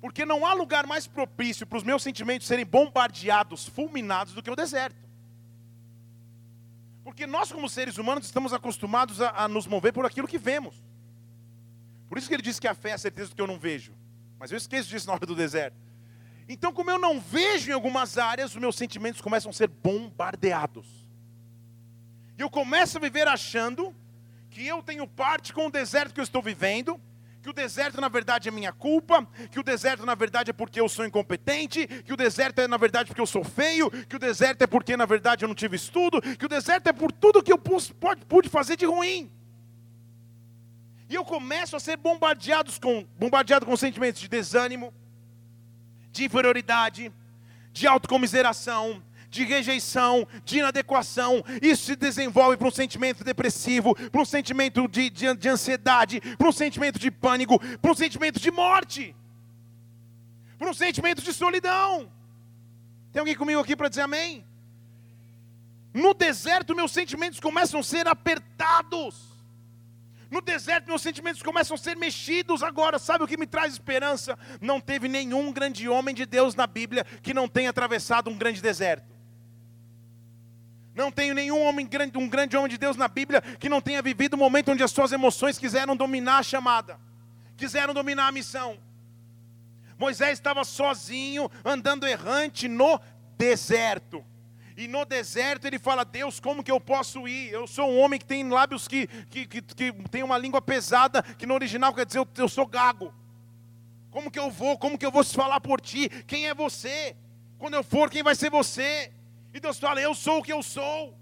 [0.00, 4.50] Porque não há lugar mais propício para os meus sentimentos serem bombardeados, fulminados, do que
[4.50, 5.07] o deserto.
[7.08, 10.84] Porque nós, como seres humanos, estamos acostumados a, a nos mover por aquilo que vemos.
[12.06, 13.58] Por isso que ele diz que a fé é a certeza do que eu não
[13.58, 13.94] vejo.
[14.38, 15.74] Mas eu esqueço disso na hora do deserto.
[16.46, 21.08] Então, como eu não vejo em algumas áreas, os meus sentimentos começam a ser bombardeados.
[22.36, 23.96] E eu começo a viver achando
[24.50, 27.00] que eu tenho parte com o deserto que eu estou vivendo,
[27.42, 30.80] que o deserto na verdade é minha culpa, que o deserto na verdade é porque
[30.80, 34.18] eu sou incompetente, que o deserto é na verdade porque eu sou feio, que o
[34.18, 37.42] deserto é porque na verdade eu não tive estudo, que o deserto é por tudo
[37.42, 39.30] que eu pude fazer de ruim.
[41.08, 44.92] E eu começo a ser bombardeado com, bombardeado com sentimentos de desânimo,
[46.12, 47.12] de inferioridade,
[47.72, 51.44] de autocomiseração, de rejeição, de inadequação.
[51.60, 56.48] Isso se desenvolve para um sentimento depressivo, para um sentimento de, de, de ansiedade, para
[56.48, 59.14] um sentimento de pânico, para um sentimento de morte,
[60.58, 62.10] para um sentimento de solidão.
[63.12, 64.44] Tem alguém comigo aqui para dizer amém?
[65.92, 69.28] No deserto, meus sentimentos começam a ser apertados.
[70.30, 72.98] No deserto, meus sentimentos começam a ser mexidos agora.
[72.98, 74.38] Sabe o que me traz esperança?
[74.60, 78.60] Não teve nenhum grande homem de Deus na Bíblia que não tenha atravessado um grande
[78.60, 79.17] deserto.
[80.98, 84.02] Não tenho nenhum homem grande, um grande homem de Deus na Bíblia que não tenha
[84.02, 86.98] vivido um momento onde as suas emoções quiseram dominar a chamada,
[87.56, 88.76] quiseram dominar a missão.
[89.96, 93.00] Moisés estava sozinho, andando errante no
[93.36, 94.24] deserto.
[94.76, 97.52] E no deserto ele fala: Deus, como que eu posso ir?
[97.52, 101.22] Eu sou um homem que tem lábios que, que, que, que tem uma língua pesada,
[101.22, 103.14] que no original quer dizer eu, eu sou gago.
[104.10, 104.76] Como que eu vou?
[104.76, 106.08] Como que eu vou se falar por ti?
[106.26, 107.14] Quem é você?
[107.56, 109.12] Quando eu for, quem vai ser você?
[109.58, 111.18] E Deus fala: Eu sou o que eu sou.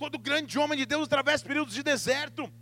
[0.00, 2.52] Todo grande homem de Deus atravessa períodos de deserto.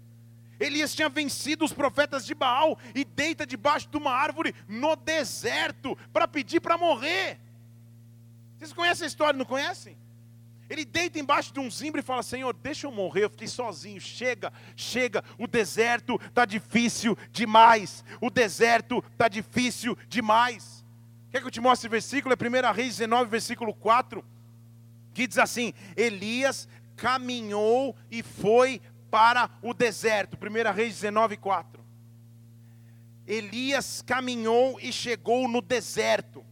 [0.60, 5.96] Elias tinha vencido os profetas de Baal e deita debaixo de uma árvore no deserto
[6.12, 7.40] para pedir para morrer.
[8.58, 9.96] Vocês conhecem a história, não conhecem?
[10.68, 14.02] Ele deita embaixo de um zimbro e fala: Senhor, deixa eu morrer, eu fiquei sozinho.
[14.02, 18.04] Chega, chega, o deserto está difícil demais.
[18.20, 20.84] O deserto está difícil demais.
[21.30, 22.34] Quer que eu te mostre o versículo?
[22.34, 24.22] É 1 Reis 19, versículo 4,
[25.12, 30.36] que diz assim: Elias caminhou e foi para o deserto.
[30.36, 31.82] 1 Reis 19, 4.
[33.26, 36.44] Elias caminhou e chegou no deserto.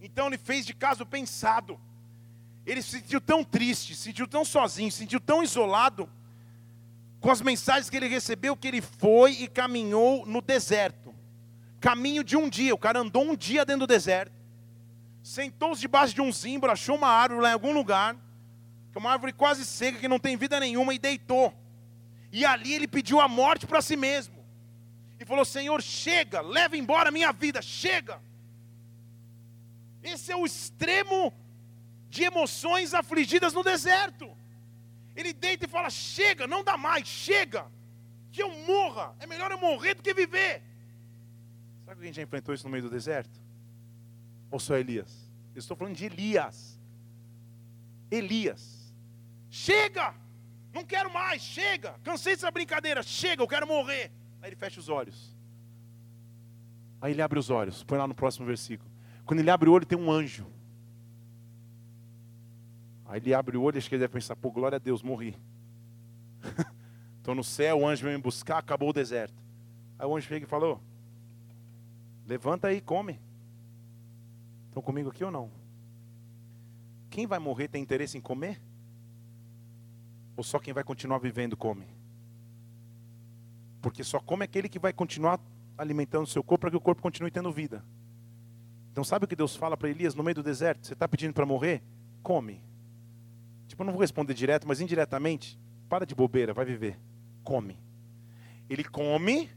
[0.00, 1.78] Então ele fez de caso pensado.
[2.64, 6.08] Ele se sentiu tão triste, se sentiu tão sozinho, se sentiu tão isolado
[7.20, 11.14] com as mensagens que ele recebeu que ele foi e caminhou no deserto.
[11.78, 14.39] Caminho de um dia, o cara andou um dia dentro do deserto.
[15.22, 18.14] Sentou-se debaixo de um zimbro, achou uma árvore lá em algum lugar,
[18.90, 21.54] que é uma árvore quase seca que não tem vida nenhuma e deitou.
[22.32, 24.44] E ali ele pediu a morte para si mesmo.
[25.18, 28.20] E falou: "Senhor, chega, leva embora a minha vida, chega".
[30.02, 31.32] Esse é o extremo
[32.08, 34.36] de emoções afligidas no deserto.
[35.14, 37.66] Ele deita e fala: chega, não dá mais, chega,
[38.32, 39.14] que eu morra.
[39.20, 40.62] É melhor eu morrer do que viver.
[41.84, 43.39] Sabe que alguém já enfrentou isso no meio do deserto?
[44.50, 45.30] Ou só Elias?
[45.54, 46.80] Eu estou falando de Elias.
[48.10, 48.92] Elias.
[49.48, 50.14] Chega!
[50.72, 51.94] Não quero mais, chega!
[52.02, 54.10] Cansei dessa brincadeira, chega, eu quero morrer.
[54.40, 55.36] Aí ele fecha os olhos.
[57.00, 58.90] Aí ele abre os olhos, põe lá no próximo versículo.
[59.24, 60.46] Quando ele abre o olho, tem um anjo.
[63.06, 65.36] Aí ele abre o olho, acho que ele deve pensar, pô, glória a Deus, morri.
[67.18, 69.34] Estou no céu, o anjo veio me buscar, acabou o deserto.
[69.98, 70.80] Aí o anjo chega e falou:
[72.26, 73.20] Levanta aí, come.
[74.70, 75.50] Estão comigo aqui ou não?
[77.10, 78.62] Quem vai morrer tem interesse em comer?
[80.36, 81.86] Ou só quem vai continuar vivendo come?
[83.82, 85.40] Porque só come aquele que vai continuar
[85.76, 87.84] alimentando o seu corpo para que o corpo continue tendo vida.
[88.92, 90.86] Então sabe o que Deus fala para Elias no meio do deserto?
[90.86, 91.82] Você está pedindo para morrer?
[92.22, 92.62] Come.
[93.66, 95.58] Tipo, eu não vou responder direto, mas indiretamente,
[95.88, 96.96] para de bobeira, vai viver.
[97.42, 97.76] Come.
[98.68, 99.50] Ele come,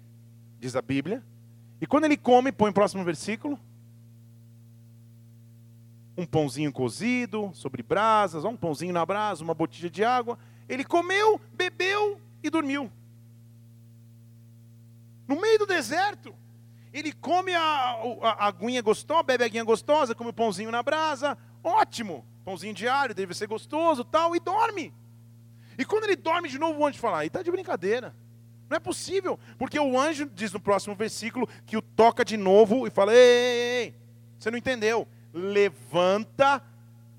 [0.60, 1.24] diz a Bíblia,
[1.80, 3.60] e quando ele come, põe o próximo versículo,
[6.16, 10.38] um pãozinho cozido sobre brasas, um pãozinho na brasa, uma botija de água.
[10.70, 12.92] Ele comeu, bebeu e dormiu.
[15.28, 16.34] No meio do deserto,
[16.94, 20.84] ele come a, a, a aguinha gostosa, bebe a aguinha gostosa, come o pãozinho na
[20.84, 24.94] brasa, ótimo, pãozinho diário, deve ser gostoso tal, e dorme.
[25.78, 28.16] E quando ele dorme de novo, o anjo fala, está de brincadeira.
[28.70, 32.88] Não é possível, porque o anjo diz no próximo versículo que o toca de novo
[32.88, 33.96] e fala: ei, ei, ei,
[34.38, 36.62] você não entendeu levanta,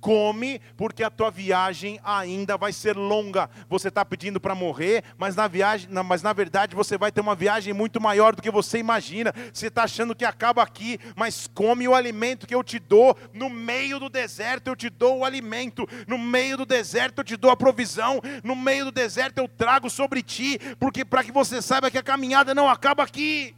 [0.05, 3.49] come, porque a tua viagem ainda vai ser longa.
[3.71, 7.35] Você está pedindo para morrer, mas na viagem, mas na verdade você vai ter uma
[7.35, 9.33] viagem muito maior do que você imagina.
[9.51, 13.49] Você está achando que acaba aqui, mas come o alimento que eu te dou no
[13.49, 14.69] meio do deserto.
[14.69, 17.21] Eu te dou o alimento no meio do deserto.
[17.21, 19.39] Eu te dou a provisão no meio do deserto.
[19.39, 23.57] Eu trago sobre ti, porque para que você saiba que a caminhada não acaba aqui.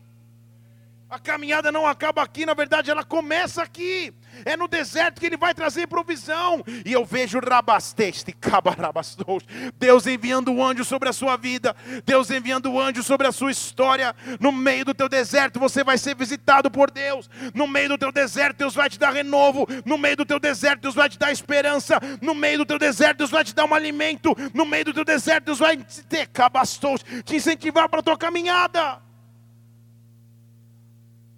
[1.09, 4.13] A caminhada não acaba aqui, na verdade ela começa aqui.
[4.45, 6.63] É no deserto que ele vai trazer provisão.
[6.85, 9.45] E eu vejo rabasteste, cabarabastos.
[9.79, 11.75] Deus enviando o anjo sobre a sua vida.
[12.05, 14.15] Deus enviando o anjo sobre a sua história.
[14.41, 17.29] No meio do teu deserto você vai ser visitado por Deus.
[17.55, 19.67] No meio do teu deserto Deus vai te dar renovo.
[19.85, 22.01] No meio do teu deserto Deus vai te dar esperança.
[22.21, 24.35] No meio do teu deserto Deus vai te dar um alimento.
[24.53, 29.07] No meio do teu deserto Deus vai te cabastos, te incentivar para a tua caminhada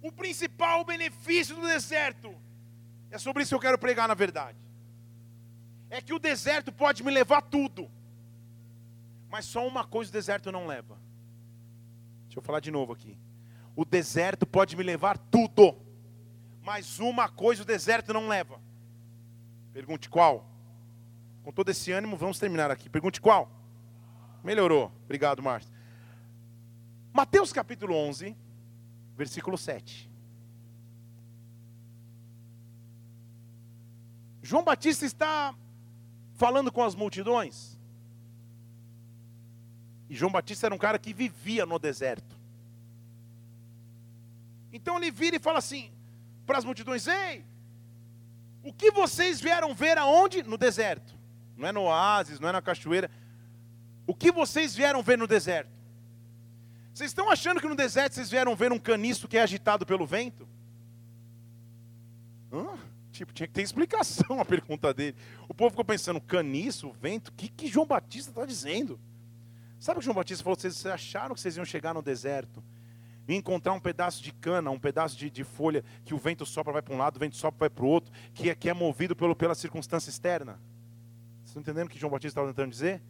[0.01, 2.33] o principal benefício do deserto.
[3.11, 4.57] É sobre isso que eu quero pregar na verdade.
[5.89, 7.89] É que o deserto pode me levar tudo.
[9.29, 10.97] Mas só uma coisa o deserto não leva.
[12.25, 13.17] Deixa eu falar de novo aqui.
[13.75, 15.75] O deserto pode me levar tudo.
[16.61, 18.61] Mas uma coisa o deserto não leva.
[19.73, 20.47] Pergunte qual?
[21.43, 22.89] Com todo esse ânimo, vamos terminar aqui.
[22.89, 23.49] Pergunte qual?
[24.43, 24.91] Melhorou.
[25.05, 25.71] Obrigado, Márcio.
[27.11, 28.35] Mateus capítulo 11
[29.19, 30.08] versículo 7.
[34.49, 35.53] João Batista está
[36.33, 37.77] falando com as multidões.
[40.09, 42.35] E João Batista era um cara que vivia no deserto.
[44.73, 45.91] Então ele vira e fala assim
[46.47, 47.45] para as multidões: Ei,
[48.63, 50.41] o que vocês vieram ver aonde?
[50.41, 51.13] No deserto.
[51.55, 53.11] Não é no oásis, não é na cachoeira.
[54.07, 55.69] O que vocês vieram ver no deserto?
[56.91, 60.07] Vocês estão achando que no deserto vocês vieram ver um caniço que é agitado pelo
[60.07, 60.49] vento?
[62.51, 62.88] Hã?
[63.19, 65.13] Tipo, tinha que ter explicação a pergunta dele.
[65.49, 68.97] O povo ficou pensando, caniço, vento, o que, que João Batista está dizendo?
[69.77, 70.57] Sabe o que João Batista falou?
[70.57, 72.63] Vocês acharam que vocês iam chegar no deserto
[73.27, 76.71] e encontrar um pedaço de cana, um pedaço de, de folha, que o vento sopra,
[76.71, 78.73] vai para um lado, o vento sopra, vai para o outro, que é, que é
[78.73, 80.53] movido pelo, pela circunstância externa?
[81.39, 83.01] Vocês estão entendendo o que João Batista estava tentando dizer?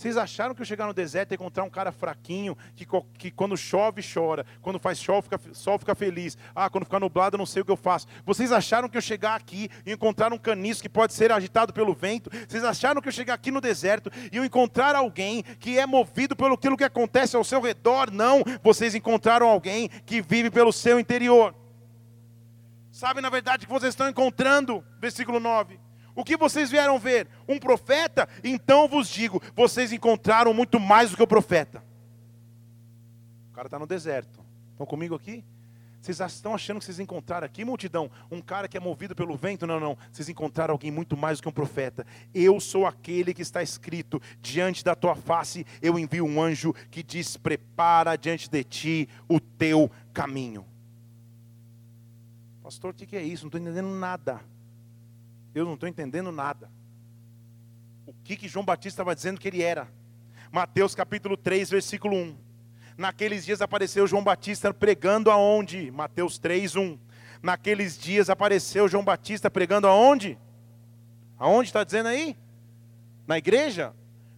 [0.00, 2.86] Vocês acharam que eu chegar no deserto e encontrar um cara fraquinho, que,
[3.18, 7.34] que quando chove chora, quando faz sol fica, sol fica feliz, ah, quando fica nublado
[7.34, 8.06] eu não sei o que eu faço.
[8.24, 11.92] Vocês acharam que eu chegar aqui e encontrar um caniço que pode ser agitado pelo
[11.92, 12.30] vento?
[12.48, 16.34] Vocês acharam que eu chegar aqui no deserto e eu encontrar alguém que é movido
[16.34, 18.10] pelo aquilo que acontece ao seu redor?
[18.10, 21.54] Não, vocês encontraram alguém que vive pelo seu interior.
[22.90, 24.82] Sabe na verdade que vocês estão encontrando?
[24.98, 27.28] Versículo 9 o que vocês vieram ver?
[27.48, 28.28] Um profeta?
[28.42, 31.82] Então vos digo: vocês encontraram muito mais do que o profeta.
[33.50, 34.40] O cara está no deserto.
[34.72, 35.44] Estão comigo aqui?
[36.00, 39.66] Vocês estão achando que vocês encontraram aqui, multidão, um cara que é movido pelo vento?
[39.66, 39.98] Não, não.
[40.10, 42.06] Vocês encontraram alguém muito mais do que um profeta.
[42.32, 47.02] Eu sou aquele que está escrito: diante da tua face eu envio um anjo que
[47.02, 50.64] diz: prepara diante de ti o teu caminho.
[52.62, 53.44] Pastor, o que é isso?
[53.44, 54.40] Não estou entendendo nada.
[55.54, 56.70] Eu não estou entendendo nada.
[58.06, 59.88] O que, que João Batista estava dizendo que ele era?
[60.52, 62.36] Mateus capítulo 3, versículo 1.
[62.96, 65.90] Naqueles dias apareceu João Batista pregando aonde?
[65.90, 66.98] Mateus 3, 1.
[67.42, 70.38] Naqueles dias apareceu João Batista pregando aonde?
[71.38, 72.36] Aonde está dizendo aí?
[73.26, 73.94] Na igreja?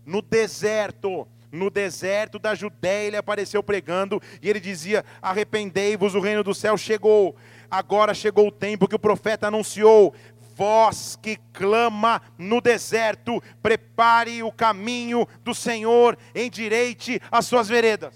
[0.07, 1.27] No deserto.
[1.51, 6.79] No deserto da Judéia ele apareceu pregando e ele dizia: Arrependei-vos, o reino do céu
[6.79, 7.37] chegou.
[7.71, 10.15] Agora chegou o tempo que o profeta anunciou
[10.57, 18.15] voz que clama no deserto, prepare o caminho do Senhor, endireite as suas veredas.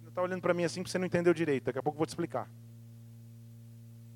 [0.00, 2.00] Você está olhando para mim assim porque você não entendeu direito, daqui a pouco eu
[2.00, 2.48] vou te explicar.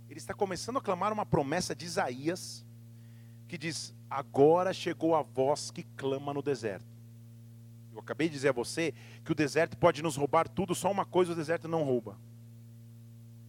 [0.09, 2.65] Ele está começando a clamar uma promessa de Isaías,
[3.49, 6.87] que diz: Agora chegou a voz que clama no deserto.
[7.93, 11.05] Eu acabei de dizer a você que o deserto pode nos roubar tudo, só uma
[11.05, 12.17] coisa o deserto não rouba.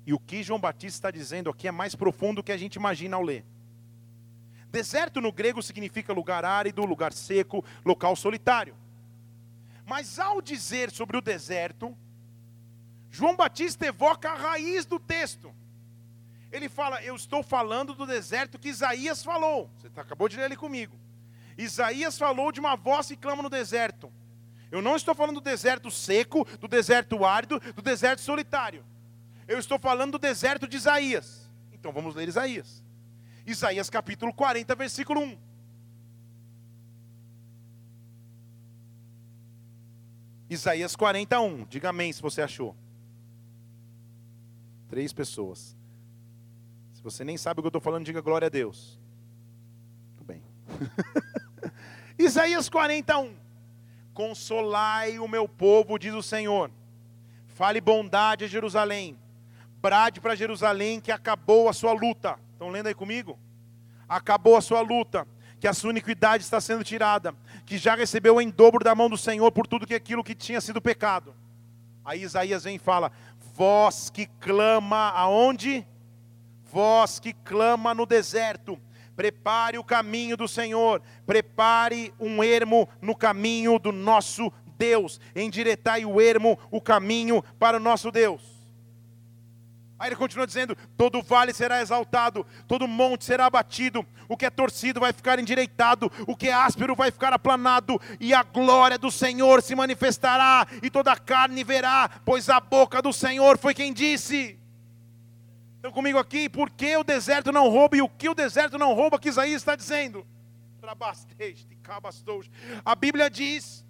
[0.05, 2.75] E o que João Batista está dizendo aqui é mais profundo do que a gente
[2.75, 3.43] imagina ao ler.
[4.69, 8.75] Deserto no grego significa lugar árido, lugar seco, local solitário.
[9.85, 11.95] Mas ao dizer sobre o deserto,
[13.09, 15.53] João Batista evoca a raiz do texto.
[16.51, 19.69] Ele fala: Eu estou falando do deserto que Isaías falou.
[19.77, 20.99] Você tá, acabou de ler ele comigo.
[21.57, 24.11] Isaías falou de uma voz que clama no deserto.
[24.69, 28.83] Eu não estou falando do deserto seco, do deserto árido, do deserto solitário.
[29.47, 31.49] Eu estou falando do deserto de Isaías.
[31.71, 32.83] Então vamos ler Isaías.
[33.45, 35.37] Isaías capítulo 40, versículo 1.
[40.49, 41.65] Isaías 41.
[41.65, 42.75] Diga amém se você achou.
[44.87, 45.75] Três pessoas.
[46.93, 48.99] Se você nem sabe o que eu estou falando, diga glória a Deus.
[50.17, 50.43] Tudo bem.
[52.17, 53.35] Isaías 41.
[54.11, 56.71] Consolai o meu povo, diz o Senhor.
[57.45, 59.19] Fale bondade a Jerusalém
[59.85, 62.39] brade para Jerusalém que acabou a sua luta.
[62.53, 63.37] Estão lendo aí comigo?
[64.09, 65.27] Acabou a sua luta,
[65.59, 67.35] que a sua iniquidade está sendo tirada,
[67.67, 70.59] que já recebeu em dobro da mão do Senhor por tudo que aquilo que tinha
[70.59, 71.35] sido pecado.
[72.03, 73.11] Aí Isaías vem e fala:
[73.53, 75.85] Voz que clama aonde?
[76.63, 78.79] Voz que clama no deserto.
[79.15, 86.19] Prepare o caminho do Senhor, prepare um ermo no caminho do nosso Deus, endireitai o
[86.19, 88.54] ermo, o caminho para o nosso Deus.
[90.05, 94.51] Aí ele continua dizendo: todo vale será exaltado, todo monte será abatido, o que é
[94.51, 99.09] torcido vai ficar endireitado, o que é áspero vai ficar aplanado, e a glória do
[99.09, 103.91] Senhor se manifestará, e toda a carne verá, pois a boca do Senhor foi quem
[103.91, 104.59] disse.
[105.77, 106.47] Estão comigo aqui?
[106.47, 109.63] Por que o deserto não rouba e o que o deserto não rouba que Isaías
[109.63, 110.23] está dizendo?
[112.85, 113.83] A Bíblia diz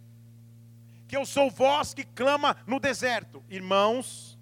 [1.10, 4.35] que eu sou voz que clama no deserto, irmãos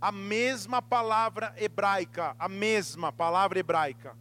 [0.00, 4.16] a mesma palavra hebraica, a mesma palavra hebraica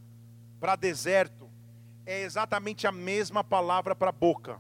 [0.60, 1.48] para deserto
[2.06, 4.54] é exatamente a mesma palavra para boca.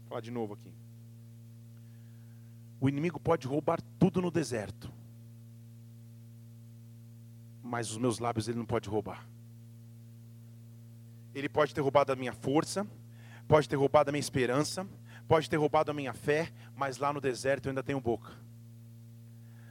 [0.00, 0.72] Vou falar de novo aqui.
[2.80, 4.90] O inimigo pode roubar tudo no deserto.
[7.62, 9.26] Mas os meus lábios ele não pode roubar.
[11.34, 12.86] Ele pode ter roubado a minha força,
[13.48, 14.86] pode ter roubado a minha esperança,
[15.26, 18.30] pode ter roubado a minha fé, mas lá no deserto eu ainda tenho boca.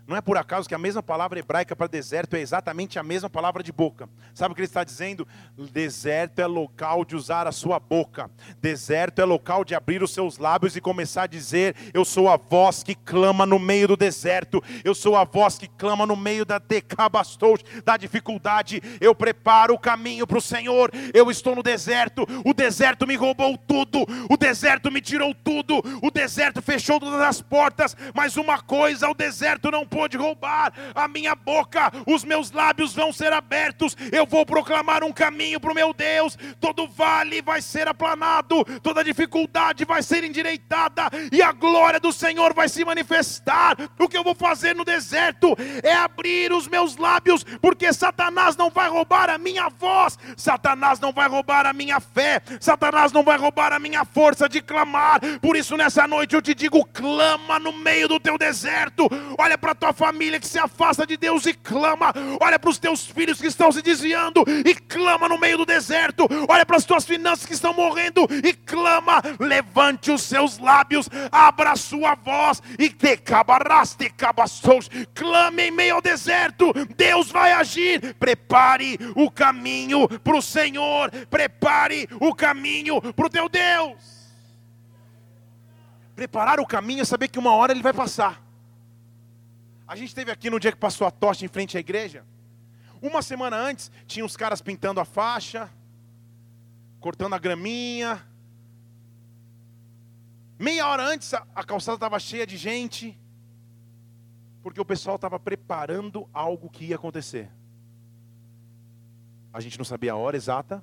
[0.05, 3.29] Não é por acaso que a mesma palavra hebraica para deserto é exatamente a mesma
[3.29, 4.09] palavra de boca.
[4.33, 5.25] Sabe o que ele está dizendo?
[5.71, 8.29] Deserto é local de usar a sua boca.
[8.59, 12.35] Deserto é local de abrir os seus lábios e começar a dizer: Eu sou a
[12.35, 14.61] voz que clama no meio do deserto.
[14.83, 18.81] Eu sou a voz que clama no meio da decabastou, da dificuldade.
[18.99, 20.91] Eu preparo o caminho para o Senhor.
[21.13, 22.27] Eu estou no deserto.
[22.43, 24.05] O deserto me roubou tudo.
[24.29, 25.81] O deserto me tirou tudo.
[26.01, 27.95] O deserto fechou todas as portas.
[28.13, 33.13] Mas uma coisa o deserto não pôde roubar a minha boca, os meus lábios vão
[33.13, 37.87] ser abertos, eu vou proclamar um caminho para o meu Deus, todo vale vai ser
[37.87, 43.77] aplanado, toda dificuldade vai ser endireitada, e a glória do Senhor vai se manifestar.
[43.99, 46.12] O que eu vou fazer no deserto é abrir
[46.53, 51.65] os meus lábios, porque Satanás não vai roubar a minha voz, Satanás não vai roubar
[51.65, 55.19] a minha fé, Satanás não vai roubar a minha força de clamar.
[55.41, 59.75] Por isso, nessa noite eu te digo: clama no meio do teu deserto, olha para
[59.75, 62.13] tua família que se afasta de Deus e clama.
[62.39, 66.27] Olha para os teus filhos que estão se desviando e clama no meio do deserto.
[66.47, 69.21] Olha para as tuas finanças que estão morrendo e clama.
[69.39, 74.89] Levante os seus lábios, abra a sua voz e te cabaraste cabastos.
[75.13, 76.71] Clame em meio ao deserto.
[76.95, 78.13] Deus vai agir.
[78.15, 81.09] Prepare o caminho para o Senhor.
[81.27, 84.13] Prepare o caminho para o teu Deus.
[86.15, 88.43] Preparar o caminho é saber que uma hora ele vai passar.
[89.87, 92.23] A gente esteve aqui no dia que passou a tocha em frente à igreja.
[93.01, 95.69] Uma semana antes, tinha os caras pintando a faixa,
[96.99, 98.25] cortando a graminha.
[100.57, 103.19] Meia hora antes, a calçada estava cheia de gente,
[104.63, 107.51] porque o pessoal estava preparando algo que ia acontecer.
[109.51, 110.81] A gente não sabia a hora exata,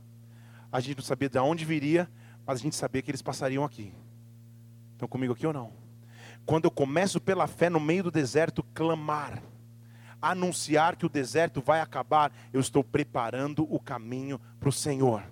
[0.71, 2.09] a gente não sabia de onde viria,
[2.47, 3.93] mas a gente sabia que eles passariam aqui.
[4.93, 5.73] Estão comigo aqui ou não?
[6.45, 9.43] Quando eu começo pela fé no meio do deserto clamar,
[10.21, 15.23] anunciar que o deserto vai acabar, eu estou preparando o caminho para o Senhor.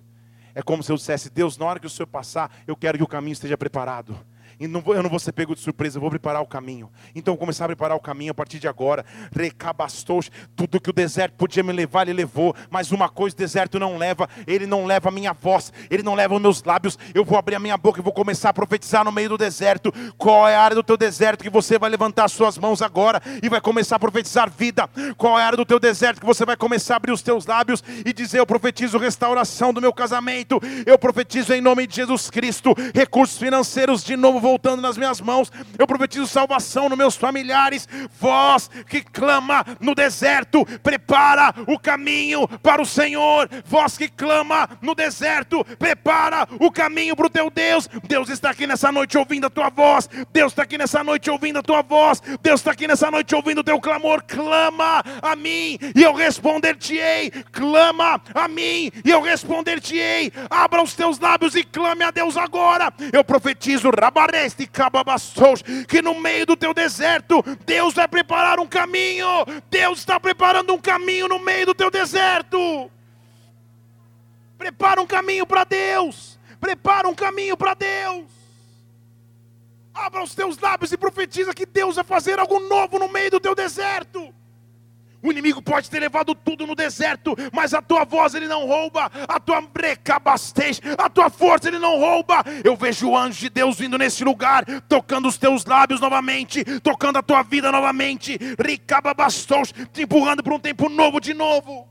[0.55, 3.03] É como se eu dissesse: Deus, na hora que o Senhor passar, eu quero que
[3.03, 4.17] o caminho esteja preparado.
[4.59, 6.91] E eu não vou ser pego de surpresa, eu vou preparar o caminho.
[7.15, 9.05] Então, começar a preparar o caminho a partir de agora.
[9.31, 10.19] Recabastou,
[10.53, 12.53] tudo que o deserto podia me levar, ele levou.
[12.69, 16.13] Mas uma coisa o deserto não leva, ele não leva a minha voz, ele não
[16.13, 16.99] leva os meus lábios.
[17.13, 19.93] Eu vou abrir a minha boca e vou começar a profetizar no meio do deserto.
[20.17, 23.21] Qual é a área do teu deserto que você vai levantar as suas mãos agora
[23.41, 24.89] e vai começar a profetizar vida?
[25.15, 27.45] Qual é a área do teu deserto que você vai começar a abrir os teus
[27.45, 32.29] lábios e dizer: Eu profetizo restauração do meu casamento, eu profetizo em nome de Jesus
[32.29, 35.51] Cristo, recursos financeiros de novo voltando nas minhas mãos.
[35.77, 37.87] Eu profetizo salvação nos meus familiares.
[38.19, 43.47] Voz que clama no deserto, prepara o caminho para o Senhor.
[43.65, 47.87] Voz que clama no deserto, prepara o caminho para o teu Deus.
[48.07, 50.09] Deus está aqui nessa noite ouvindo a tua voz.
[50.33, 52.19] Deus está aqui nessa noite ouvindo a tua voz.
[52.41, 54.23] Deus está aqui nessa noite ouvindo o teu clamor.
[54.23, 57.29] Clama a mim e eu responder-te-ei.
[57.51, 60.31] Clama a mim e eu responder-te-ei.
[60.49, 62.91] Abra os teus lábios e clame a Deus agora.
[63.13, 64.38] Eu profetizo, rabaré
[65.87, 69.27] que no meio do teu deserto, Deus vai preparar um caminho.
[69.69, 72.89] Deus está preparando um caminho no meio do teu deserto.
[74.57, 76.39] Prepara um caminho para Deus.
[76.59, 78.25] Prepara um caminho para Deus.
[79.93, 83.39] Abra os teus lábios e profetiza que Deus vai fazer algo novo no meio do
[83.39, 84.33] teu deserto.
[85.21, 89.11] O inimigo pode ter levado tudo no deserto, mas a tua voz ele não rouba,
[89.27, 92.43] a tua brecabastez, a tua força ele não rouba.
[92.63, 97.17] Eu vejo o anjo de Deus vindo nesse lugar, tocando os teus lábios novamente, tocando
[97.17, 101.87] a tua vida novamente, ricababastos, te empurrando para um tempo novo de novo.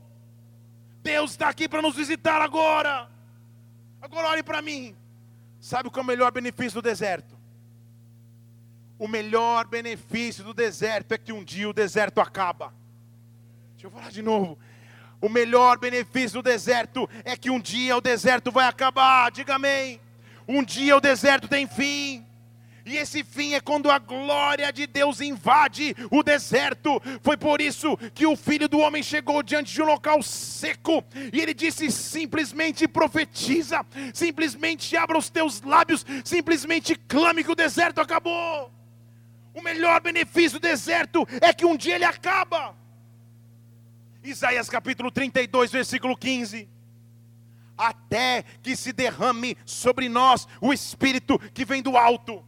[1.03, 3.07] Deus está aqui para nos visitar agora.
[4.01, 4.95] Agora olhe para mim.
[5.59, 7.37] Sabe qual é o melhor benefício do deserto?
[8.97, 12.73] O melhor benefício do deserto é que um dia o deserto acaba.
[13.79, 14.59] Deixa eu falar de novo.
[15.21, 19.31] O melhor benefício do deserto é que um dia o deserto vai acabar.
[19.31, 20.01] Diga amém.
[20.45, 22.25] Um dia o deserto tem fim.
[22.85, 27.01] E esse fim é quando a glória de Deus invade o deserto.
[27.21, 31.01] Foi por isso que o filho do homem chegou diante de um local seco.
[31.31, 38.01] E ele disse: simplesmente profetiza, simplesmente abra os teus lábios, simplesmente clame que o deserto
[38.01, 38.69] acabou.
[39.53, 42.77] O melhor benefício do deserto é que um dia ele acaba.
[44.29, 46.69] Isaías capítulo 32, versículo 15.
[47.77, 52.43] Até que se derrame sobre nós o Espírito que vem do alto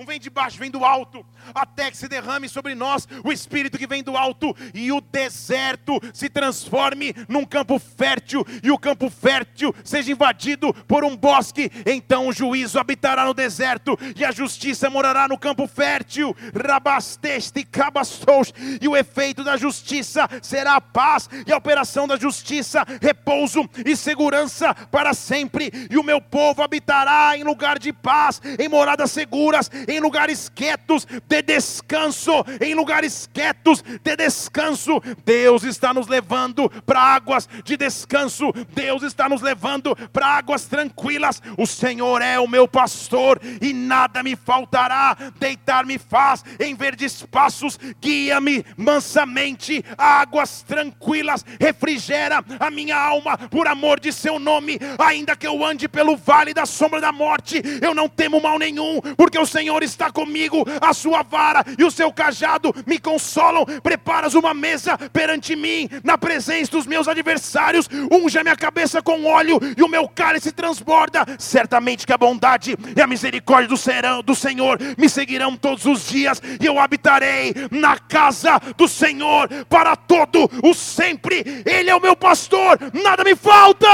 [0.00, 1.22] não vem de baixo, vem do alto,
[1.54, 6.00] até que se derrame sobre nós o Espírito que vem do alto e o deserto
[6.14, 11.70] se transforme num campo fértil e o campo fértil seja invadido por um bosque.
[11.84, 16.34] Então o juízo habitará no deserto e a justiça morará no campo fértil.
[16.54, 22.86] Rabasteste cabastos e o efeito da justiça será a paz e a operação da justiça,
[23.02, 25.70] repouso e segurança para sempre.
[25.90, 31.06] E o meu povo habitará em lugar de paz, em moradas seguras em lugares quietos
[31.26, 35.00] de descanso, em lugares quietos de descanso.
[35.24, 41.42] Deus está nos levando para águas de descanso, Deus está nos levando para águas tranquilas.
[41.58, 45.16] O Senhor é o meu pastor e nada me faltará.
[45.38, 53.66] Deitar-me faz em verdes passos, guia-me mansamente a águas tranquilas, refrigera a minha alma por
[53.66, 54.78] amor de seu nome.
[54.98, 59.00] Ainda que eu ande pelo vale da sombra da morte, eu não temo mal nenhum,
[59.16, 63.64] porque o Senhor Senhor está comigo, a sua vara e o seu cajado me consolam.
[63.64, 69.24] Preparas uma mesa perante mim, na presença dos meus adversários, unge a minha cabeça com
[69.24, 71.24] óleo e o meu cálice transborda.
[71.38, 76.08] Certamente que a bondade e a misericórdia do, serão, do Senhor me seguirão todos os
[76.08, 81.62] dias, e eu habitarei na casa do Senhor para todo o sempre.
[81.64, 83.86] Ele é o meu pastor, nada me falta.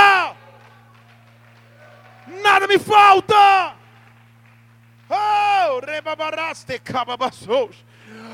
[2.42, 3.76] Nada me falta.
[5.08, 5.36] Oh.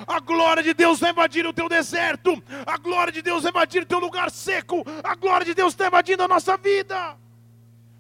[0.07, 2.43] A glória de Deus vai invadir o teu deserto.
[2.66, 4.85] A glória de Deus vai invadir o teu lugar seco.
[5.03, 7.16] A glória de Deus está invadindo a nossa vida.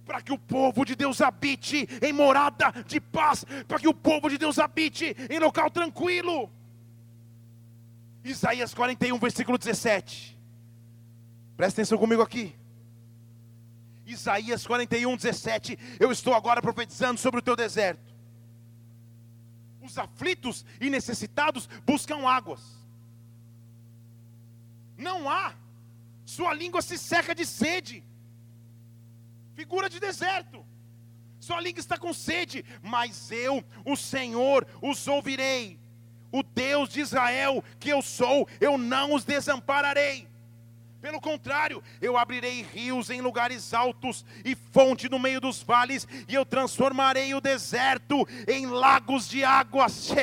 [0.04, 3.44] Para que o povo de Deus habite em morada de paz.
[3.66, 6.50] Para que o povo de Deus habite em local tranquilo.
[8.24, 10.38] Isaías 41, versículo 17.
[11.56, 12.54] Presta atenção comigo aqui.
[14.06, 15.78] Isaías 41, 17.
[15.98, 18.11] Eu estou agora profetizando sobre o teu deserto.
[19.92, 22.62] Os aflitos e necessitados buscam águas.
[24.96, 25.52] Não há.
[26.24, 28.02] Sua língua se seca de sede.
[29.54, 30.64] Figura de deserto.
[31.38, 35.78] Sua língua está com sede, mas eu, o Senhor, os ouvirei.
[36.32, 40.26] o Deus de Israel que eu sou, eu não os desampararei.
[41.02, 46.34] Pelo contrário, eu abrirei rios em lugares altos e fonte no meio dos vales, e
[46.36, 50.12] eu transformarei o deserto em lagos de águas.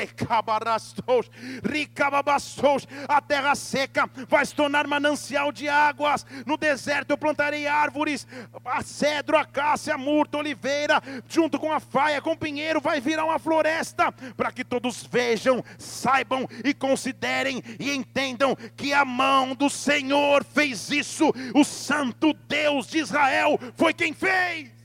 [3.10, 6.26] A terra seca vai se tornar manancial de águas.
[6.46, 8.26] No deserto eu plantarei árvores,
[8.64, 13.02] a cedro, a cássia, a murta, oliveira, junto com a faia, com o pinheiro, vai
[13.02, 19.54] virar uma floresta, para que todos vejam, saibam e considerem e entendam que a mão
[19.54, 24.79] do Senhor fez fez isso, o Santo Deus de Israel foi quem fez.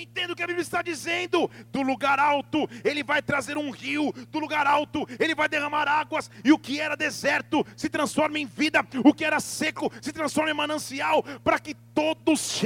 [0.00, 1.50] Entenda o que a Bíblia está dizendo.
[1.70, 4.12] Do lugar alto, ele vai trazer um rio.
[4.30, 6.30] Do lugar alto, ele vai derramar águas.
[6.44, 8.86] E o que era deserto se transforma em vida.
[9.04, 11.22] O que era seco se transforma em manancial.
[11.44, 12.60] Para que todos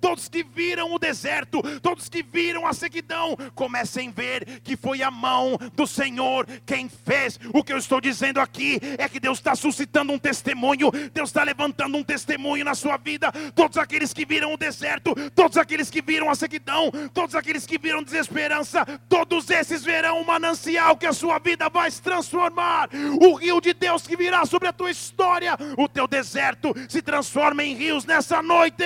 [0.00, 5.02] todos que viram o deserto, todos que viram a sequidão, comecem a ver que foi
[5.02, 7.38] a mão do Senhor quem fez.
[7.52, 10.90] O que eu estou dizendo aqui é que Deus está suscitando um testemunho.
[11.12, 13.30] Deus está levantando um testemunho na sua vida.
[13.54, 17.78] Todos aqueles que viram o deserto, todos aqueles que viram a sequidão, todos aqueles que
[17.78, 22.88] viram desesperança, todos esses verão o manancial que a sua vida vai se transformar,
[23.20, 27.62] o rio de Deus que virá sobre a tua história, o teu deserto se transforma
[27.62, 28.84] em rios nessa noite.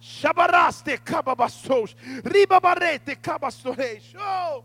[0.00, 4.12] Shabaraste cababassos, ribabarete cabastoreis.
[4.16, 4.62] Oh!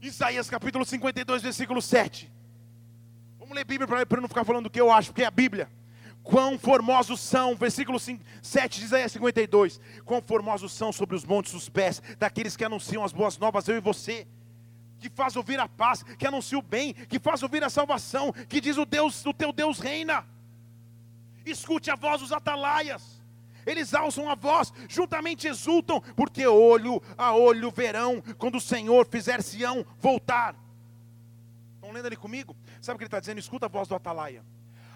[0.00, 2.30] Isaías capítulo 52, versículo 7.
[3.38, 5.68] Vamos ler Bíblia para não ficar falando o que eu acho, porque é a Bíblia.
[6.24, 9.78] Quão formosos são, versículo 5, 7 de Isaías 52.
[10.06, 13.76] Quão formosos são sobre os montes os pés daqueles que anunciam as boas novas, eu
[13.76, 14.26] e você.
[14.98, 18.58] Que faz ouvir a paz, que anuncia o bem, que faz ouvir a salvação, que
[18.58, 20.24] diz o Deus, o teu Deus reina.
[21.44, 23.22] Escute a voz dos atalaias.
[23.66, 29.42] Eles alçam a voz, juntamente exultam, porque olho a olho verão quando o Senhor fizer
[29.42, 30.56] Sião voltar.
[31.74, 32.56] Estão lendo ali comigo?
[32.80, 33.38] Sabe o que ele está dizendo?
[33.38, 34.42] Escuta a voz do atalaia.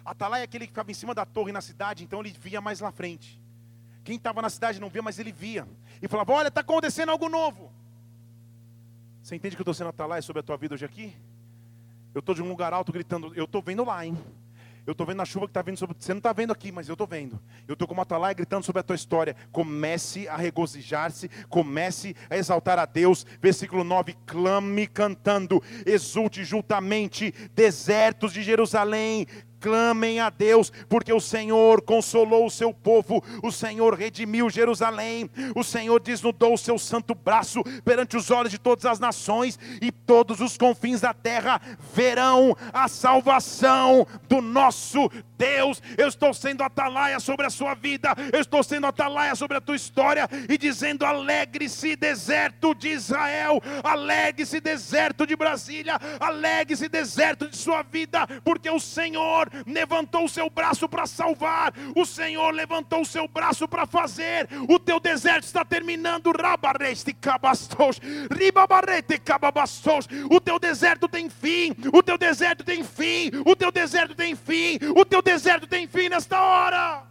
[0.09, 2.79] Atalai é aquele que ficava em cima da torre na cidade, então ele via mais
[2.79, 3.39] lá frente.
[4.03, 5.67] Quem estava na cidade não via, mas ele via.
[6.01, 7.71] E falava: Olha, está acontecendo algo novo.
[9.21, 11.15] Você entende que eu estou sendo Atalai sobre a tua vida hoje aqui?
[12.11, 14.17] Eu estou de um lugar alto gritando: Eu estou vendo lá, hein?
[14.83, 15.95] Eu estou vendo a chuva que está vindo sobre.
[15.99, 17.39] Você não está vendo aqui, mas eu estou vendo.
[17.67, 19.35] Eu estou como Atalai gritando sobre a tua história.
[19.51, 23.23] Comece a regozijar-se, comece a exaltar a Deus.
[23.39, 29.27] Versículo 9: clame cantando, exulte juntamente, desertos de Jerusalém,
[29.59, 35.63] Clamem a Deus, porque o Senhor consolou o seu povo, o Senhor redimiu Jerusalém, o
[35.63, 40.39] Senhor desnudou o seu santo braço perante os olhos de todas as nações, e todos
[40.39, 41.61] os confins da terra
[41.93, 45.81] verão a salvação do nosso Deus.
[45.97, 49.75] Eu estou sendo atalaia sobre a sua vida, eu estou sendo atalaia sobre a tua
[49.75, 57.83] história, e dizendo: alegre-se, deserto de Israel, alegre-se, deserto de Brasília, alegre-se, deserto de sua
[57.83, 63.27] vida, porque o Senhor levantou o seu braço para salvar, o Senhor levantou o seu
[63.27, 64.47] braço para fazer.
[64.67, 67.15] O teu deserto está terminando, rabareste.
[70.29, 74.79] O teu deserto tem fim, o teu deserto tem fim, o teu deserto tem fim,
[74.95, 77.03] o teu deserto tem fim nesta hora.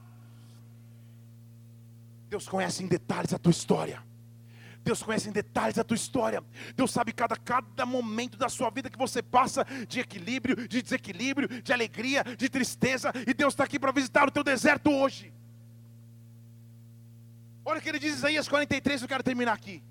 [2.28, 4.07] Deus conhece em detalhes a tua história.
[4.88, 6.42] Deus conhece em detalhes a tua história.
[6.74, 11.60] Deus sabe cada, cada momento da sua vida que você passa de equilíbrio, de desequilíbrio,
[11.60, 13.12] de alegria, de tristeza.
[13.26, 15.30] E Deus está aqui para visitar o teu deserto hoje.
[17.66, 19.82] Olha o que ele diz em Isaías 43, eu quero terminar aqui.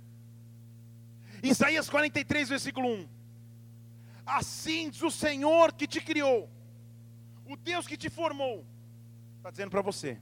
[1.44, 3.08] Isaías 43, versículo 1.
[4.26, 6.50] Assim diz o Senhor que te criou,
[7.46, 8.66] o Deus que te formou,
[9.38, 10.20] está dizendo para você,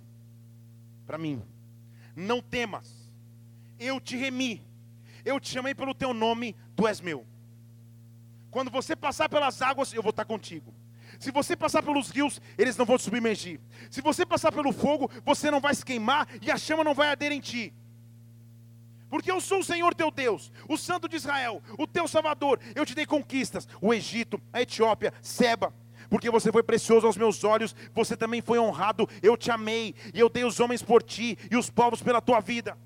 [1.06, 1.42] para mim,
[2.14, 3.05] não temas
[3.80, 4.66] eu te remi,
[5.24, 7.26] eu te chamei pelo teu nome, tu és meu.
[8.52, 10.74] Quando você passar pelas águas, eu vou estar contigo.
[11.20, 13.60] Se você passar pelos rios, eles não vão te submergir.
[13.90, 17.10] Se você passar pelo fogo, você não vai se queimar e a chama não vai
[17.10, 17.74] arder em ti.
[19.10, 22.60] Porque eu sou o Senhor teu Deus, o Santo de Israel, o teu Salvador.
[22.74, 25.74] Eu te dei conquistas: o Egito, a Etiópia, Seba.
[26.10, 29.08] Porque você foi precioso aos meus olhos, você também foi honrado.
[29.24, 32.40] Eu te amei e eu dei os homens por ti e os povos pela tua
[32.40, 32.78] vida.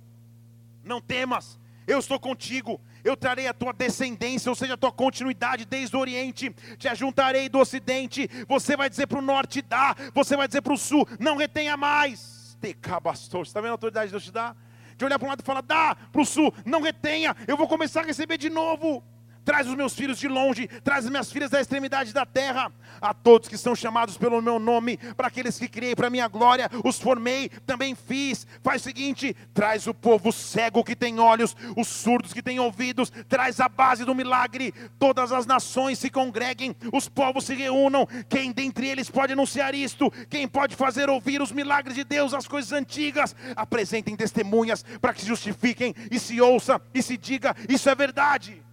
[0.89, 2.81] Não temas, eu estou contigo.
[3.03, 6.49] Eu trarei a tua descendência, ou seja, a tua continuidade desde o Oriente.
[6.79, 8.27] Te ajuntarei do Ocidente.
[8.47, 9.95] Você vai dizer para o Norte, dá.
[10.15, 12.57] Você vai dizer para o Sul, não retenha mais.
[12.59, 14.55] Tecabastor, você está vendo a autoridade de Deus te dá?
[14.97, 17.35] De olhar para um lado e falar, dá para o Sul, não retenha.
[17.47, 19.03] Eu vou começar a receber de novo
[19.49, 22.71] traz os meus filhos de longe, traz as minhas filhas da extremidade da terra.
[23.01, 26.69] A todos que são chamados pelo meu nome, para aqueles que criei para minha glória,
[26.85, 28.45] os formei, também fiz.
[28.61, 33.11] Faz o seguinte: traz o povo cego que tem olhos, os surdos que têm ouvidos,
[33.27, 34.71] traz a base do milagre.
[34.99, 38.07] Todas as nações se congreguem, os povos se reúnam.
[38.29, 40.11] Quem dentre eles pode anunciar isto?
[40.29, 43.35] Quem pode fazer ouvir os milagres de Deus, as coisas antigas?
[43.55, 48.68] Apresentem testemunhas para que se justifiquem e se ouça e se diga: isso é verdade.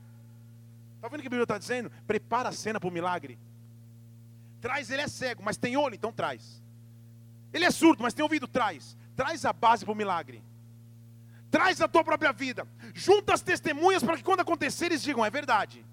[1.06, 1.88] Está vendo o que a Bíblia está dizendo?
[2.04, 3.38] Prepara a cena para o milagre.
[4.60, 6.60] Traz, ele é cego, mas tem olho, então traz.
[7.52, 8.96] Ele é surdo, mas tem ouvido, traz.
[9.14, 10.42] Traz a base para o milagre.
[11.48, 12.66] Traz a tua própria vida.
[12.92, 15.86] Junta as testemunhas para que quando acontecer eles digam, é verdade.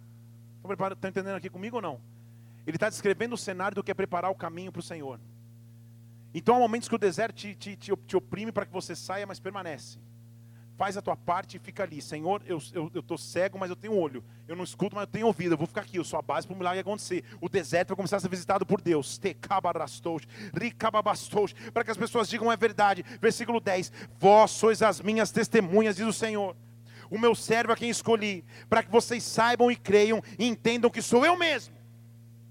[0.67, 2.01] Está tá entendendo aqui comigo ou não?
[2.65, 5.19] Ele está descrevendo o cenário do que é preparar o caminho para o Senhor.
[6.33, 9.27] Então há momentos que o deserto te, te, te, te oprime para que você saia,
[9.27, 9.99] mas permanece
[10.83, 12.01] faz a tua parte e fica ali.
[12.01, 14.21] Senhor, eu estou eu, eu cego, mas eu tenho olho.
[14.45, 15.53] Eu não escuto, mas eu tenho ouvido.
[15.53, 15.97] Eu vou ficar aqui.
[15.97, 17.23] Eu sou a base para o milagre acontecer.
[17.39, 19.17] O deserto vai começar a ser visitado por Deus.
[21.73, 23.01] Para que as pessoas digam é verdade.
[23.21, 26.53] Versículo 10: Vós sois as minhas testemunhas, diz o Senhor.
[27.09, 31.01] O meu servo a quem escolhi, para que vocês saibam e creiam e entendam que
[31.01, 31.73] sou eu mesmo.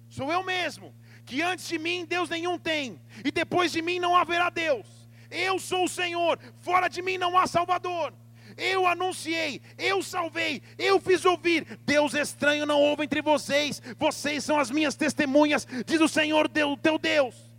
[0.09, 0.95] Sou eu mesmo.
[1.27, 4.87] Que antes de mim Deus nenhum tem, e depois de mim não haverá Deus.
[5.31, 8.15] Eu sou o Senhor, fora de mim não há Salvador.
[8.57, 11.79] Eu anunciei, eu salvei, eu fiz ouvir.
[11.85, 16.99] Deus estranho não houve entre vocês, vocês são as minhas testemunhas, diz o Senhor teu
[16.99, 17.52] Deus.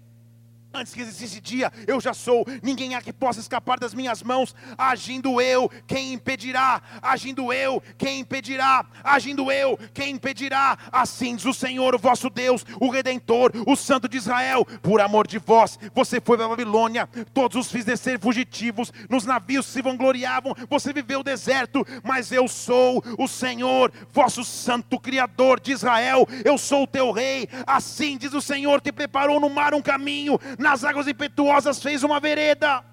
[0.75, 2.43] Antes que existisse dia, eu já sou.
[2.63, 4.55] Ninguém há que possa escapar das minhas mãos.
[4.75, 6.81] Agindo eu, quem impedirá?
[6.99, 8.83] Agindo eu, quem impedirá?
[9.03, 10.75] Agindo eu, quem impedirá?
[10.91, 14.65] Assim diz o Senhor, o vosso Deus, o Redentor, o Santo de Israel.
[14.81, 17.07] Por amor de vós, você foi para a Babilônia.
[17.35, 18.91] Todos os fiz descer fugitivos.
[19.07, 20.55] Nos navios se vangloriavam.
[20.71, 21.85] Você viveu o deserto.
[22.03, 26.27] Mas eu sou o Senhor, vosso Santo Criador de Israel.
[26.43, 27.47] Eu sou o teu Rei.
[27.67, 32.19] Assim diz o Senhor que preparou no mar um caminho nas águas impetuosas fez uma
[32.19, 32.83] vereda,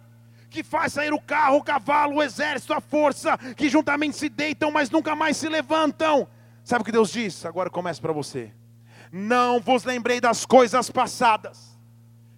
[0.50, 4.70] que faz sair o carro, o cavalo, o exército, a força, que juntamente se deitam,
[4.70, 6.28] mas nunca mais se levantam.
[6.64, 7.46] Sabe o que Deus diz?
[7.46, 8.52] Agora começa para você.
[9.10, 11.78] Não vos lembrei das coisas passadas.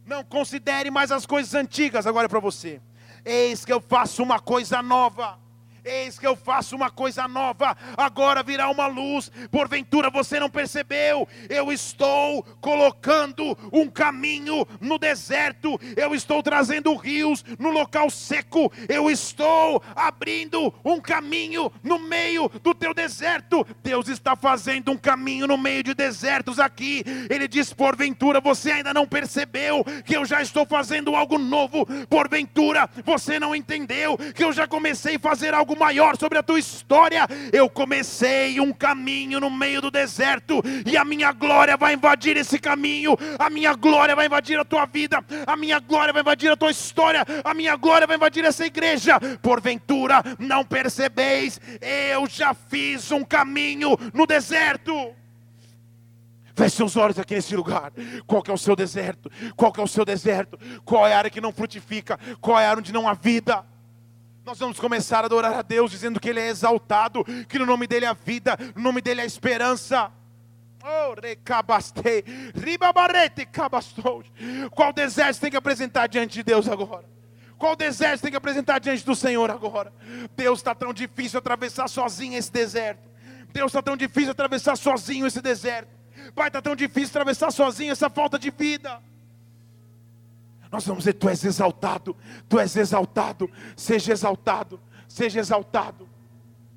[0.07, 2.07] Não considere mais as coisas antigas.
[2.07, 2.81] Agora é para você.
[3.25, 5.39] Eis que eu faço uma coisa nova.
[5.85, 11.27] Eis que eu faço uma coisa nova, agora virá uma luz, porventura você não percebeu?
[11.49, 19.11] Eu estou colocando um caminho no deserto, eu estou trazendo rios no local seco, eu
[19.11, 23.67] estou abrindo um caminho no meio do teu deserto.
[23.83, 27.03] Deus está fazendo um caminho no meio de desertos aqui.
[27.29, 32.89] Ele diz: porventura você ainda não percebeu que eu já estou fazendo algo novo, porventura
[33.05, 36.59] você não entendeu que eu já comecei a fazer algo algo maior sobre a tua
[36.59, 37.27] história.
[37.53, 42.59] Eu comecei um caminho no meio do deserto e a minha glória vai invadir esse
[42.59, 43.17] caminho.
[43.39, 45.25] A minha glória vai invadir a tua vida.
[45.47, 47.25] A minha glória vai invadir a tua história.
[47.45, 49.19] A minha glória vai invadir essa igreja.
[49.41, 51.61] Porventura, não percebeis?
[51.81, 55.15] Eu já fiz um caminho no deserto.
[56.55, 57.93] Feche seus olhos aqui nesse lugar.
[58.27, 59.31] Qual é o seu deserto?
[59.57, 60.59] Qual é o seu deserto?
[60.85, 62.19] Qual é a área que não frutifica?
[62.43, 63.65] Qual é a área onde não há vida?
[64.45, 67.87] Nós vamos começar a adorar a Deus, dizendo que Ele é exaltado, que no nome
[67.87, 70.11] dEle há vida, no nome dEle há esperança.
[70.83, 71.15] Oh,
[74.71, 77.05] Qual deserto tem que apresentar diante de Deus agora?
[77.57, 79.93] Qual deserto tem que apresentar diante do Senhor agora?
[80.37, 83.09] Deus está tão difícil atravessar sozinho esse deserto.
[83.53, 85.89] Deus está tão difícil atravessar sozinho esse deserto.
[86.35, 89.01] Pai, está tão difícil atravessar sozinho essa falta de vida.
[90.73, 92.17] Nós vamos dizer: Tu és exaltado,
[92.49, 96.11] Tu és exaltado, seja exaltado, seja exaltado.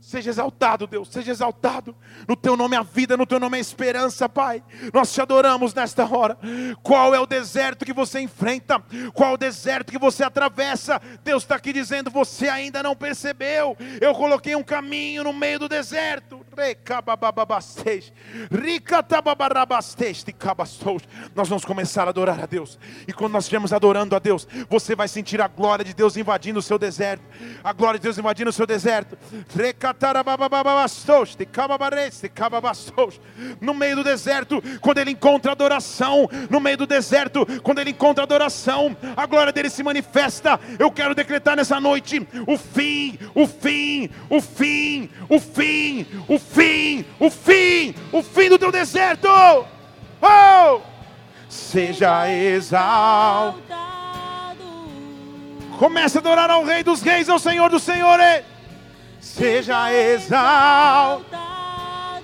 [0.05, 1.95] Seja exaltado, Deus, seja exaltado.
[2.27, 4.63] No teu nome a vida, no teu nome a esperança, Pai.
[4.93, 6.37] Nós te adoramos nesta hora.
[6.83, 8.79] Qual é o deserto que você enfrenta?
[9.15, 11.01] Qual é o deserto que você atravessa?
[11.23, 13.75] Deus está aqui dizendo: você ainda não percebeu.
[13.99, 16.34] Eu coloquei um caminho no meio do deserto.
[21.35, 22.79] Nós vamos começar a adorar a Deus.
[23.07, 26.59] E quando nós estivermos adorando a Deus, você vai sentir a glória de Deus invadindo
[26.59, 27.23] o seu deserto.
[27.63, 29.17] A glória de Deus invadindo o seu deserto.
[33.59, 38.23] No meio do deserto, quando ele encontra adoração, no meio do deserto, quando ele encontra
[38.23, 40.59] adoração, a glória dele se manifesta.
[40.79, 47.05] Eu quero decretar nessa noite o fim, o fim, o fim, o fim, o fim,
[47.19, 49.27] o fim, o fim do teu deserto.
[50.21, 50.81] Oh!
[51.49, 53.63] Seja exaltado.
[55.77, 58.43] Comece a adorar ao Rei dos Reis, ao Senhor dos Senhores
[59.25, 61.25] seja exaltado.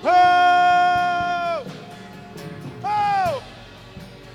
[0.04, 1.62] Oh!
[2.84, 3.42] Oh!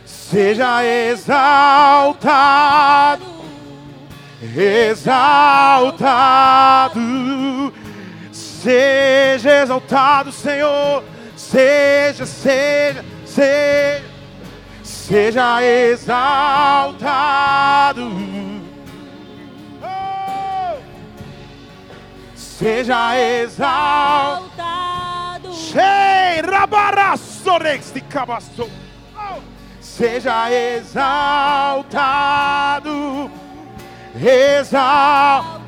[0.05, 2.25] Seja exaltado,
[4.55, 4.99] exaltado,
[8.63, 11.03] seja exaltado, Senhor,
[11.35, 14.03] seja, seja, seja,
[14.83, 16.97] seja exaltado.
[22.35, 24.47] Seja exaltado.
[25.53, 28.67] Shei rabarasorex de cabaço.
[29.15, 29.39] Oh!
[29.79, 31.69] Seja exaltado,
[34.15, 35.66] exaltado.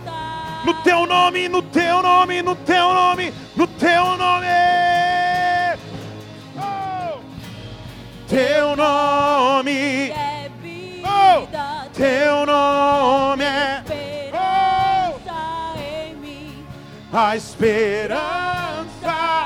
[0.66, 4.48] No teu nome, no teu nome, no teu nome, no teu nome.
[6.58, 7.20] Oh!
[8.28, 10.50] Teu nome, É
[11.06, 11.40] Oh!
[11.46, 15.38] vida, teu nome é esperança
[15.78, 16.66] em mim,
[17.14, 18.28] a esperança.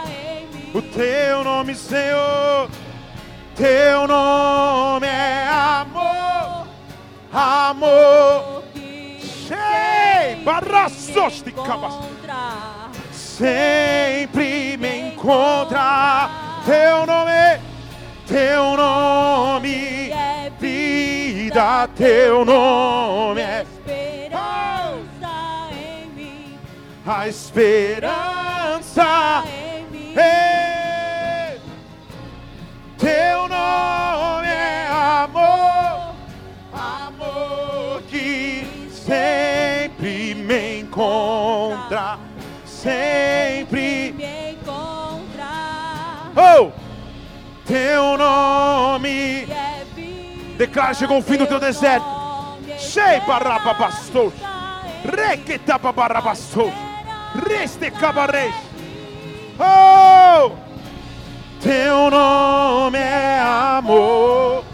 [0.08, 0.72] em mim.
[0.74, 2.70] O teu nome, Senhor,
[3.56, 6.68] teu nome é amor,
[7.32, 8.64] amor.
[9.58, 11.94] Shei, barraços de cabas.
[13.12, 16.30] Sempre me encontra.
[16.66, 17.60] Teu nome,
[18.26, 25.34] teu nome, É vida, teu nome é esperança
[25.74, 26.58] em mim,
[27.06, 29.04] a esperança.
[29.46, 30.14] em mim.
[40.94, 42.20] Encontra,
[42.66, 44.14] sempre.
[44.14, 46.32] me encontrar.
[46.36, 46.72] Oh,
[47.66, 49.44] teu nome.
[49.50, 52.06] É vida, Declara, chegou o fim do teu deserto.
[52.70, 56.72] é Shei barrababastou, esperança em requetababarabastou,
[57.48, 58.54] reste cabarei.
[59.60, 60.52] Oh,
[61.60, 63.40] teu nome é.
[63.40, 64.73] Amor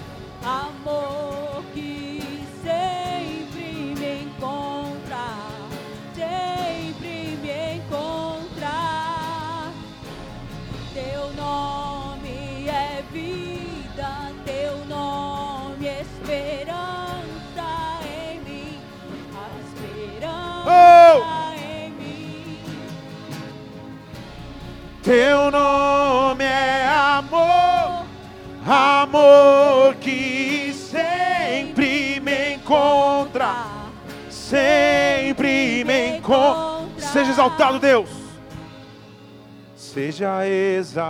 [25.10, 28.06] Teu nome é amor,
[28.64, 33.66] amor que sempre me encontra,
[34.30, 37.02] sempre me encontra.
[37.02, 38.08] Seja exaltado, Deus.
[39.76, 41.10] Seja exaltado.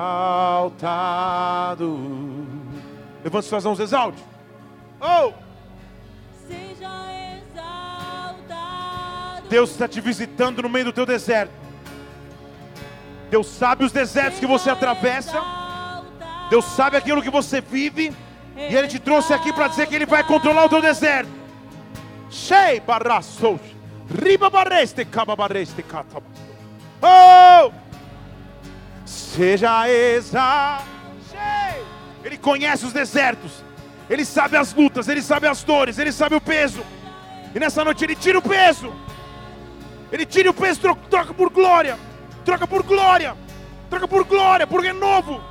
[3.21, 4.23] Levante suas mãos, exalte.
[5.01, 5.33] Oh,
[6.47, 6.89] Seja
[7.35, 8.39] exaltado.
[9.49, 11.68] Deus está te visitando no meio do teu deserto.
[13.29, 15.41] Deus sabe os desertos que você atravessa.
[16.49, 18.13] Deus sabe aquilo que você vive.
[18.55, 21.29] E Ele te trouxe aqui para dizer que Ele vai controlar o teu deserto.
[22.29, 23.59] Shei barraços.
[24.23, 25.85] Riba barreste caba barreste.
[27.01, 27.71] Oh!
[29.05, 29.85] Seja.
[31.29, 31.83] Shei.
[32.23, 33.63] Ele conhece os desertos.
[34.09, 36.83] Ele sabe as lutas, ele sabe as dores, ele sabe o peso.
[37.53, 38.91] E nessa noite ele tira o peso.
[40.11, 41.95] Ele tira o peso, tro- troca por glória.
[42.45, 43.35] Troca por glória.
[43.89, 45.41] Troca por glória, por renovo.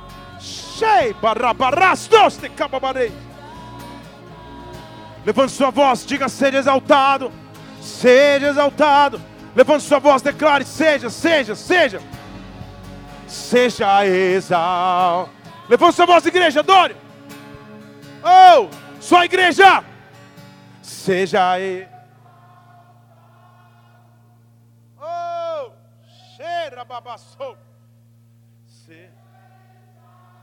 [5.25, 7.31] Levante sua voz, diga: seja exaltado.
[7.81, 9.21] Seja exaltado.
[9.55, 11.99] Levante sua voz, declare: seja, seja, seja.
[13.27, 15.29] Seja exaltado.
[15.69, 16.95] Levante sua voz, igreja, adore.
[18.23, 18.69] Oh,
[18.99, 19.83] só a igreja.
[20.81, 21.98] Seja exaltado.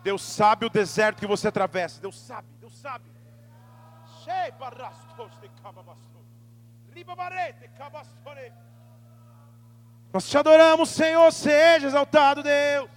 [0.03, 2.01] Deus sabe o deserto que você atravessa.
[2.01, 3.11] Deus sabe, Deus sabe.
[4.23, 5.51] Shei barrastos de.
[10.13, 11.31] Nós te adoramos, Senhor.
[11.33, 12.89] Seja exaltado, Deus.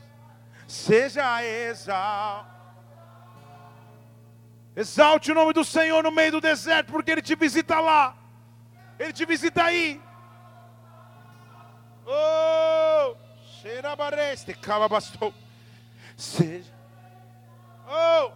[0.67, 2.59] Seja exaltado.
[4.75, 8.15] Exalte o nome do Senhor no meio do deserto, porque Ele te visita lá.
[8.97, 10.01] Ele te visita aí.
[12.05, 13.15] Oh,
[16.15, 16.71] Seja.
[17.85, 18.31] Oh.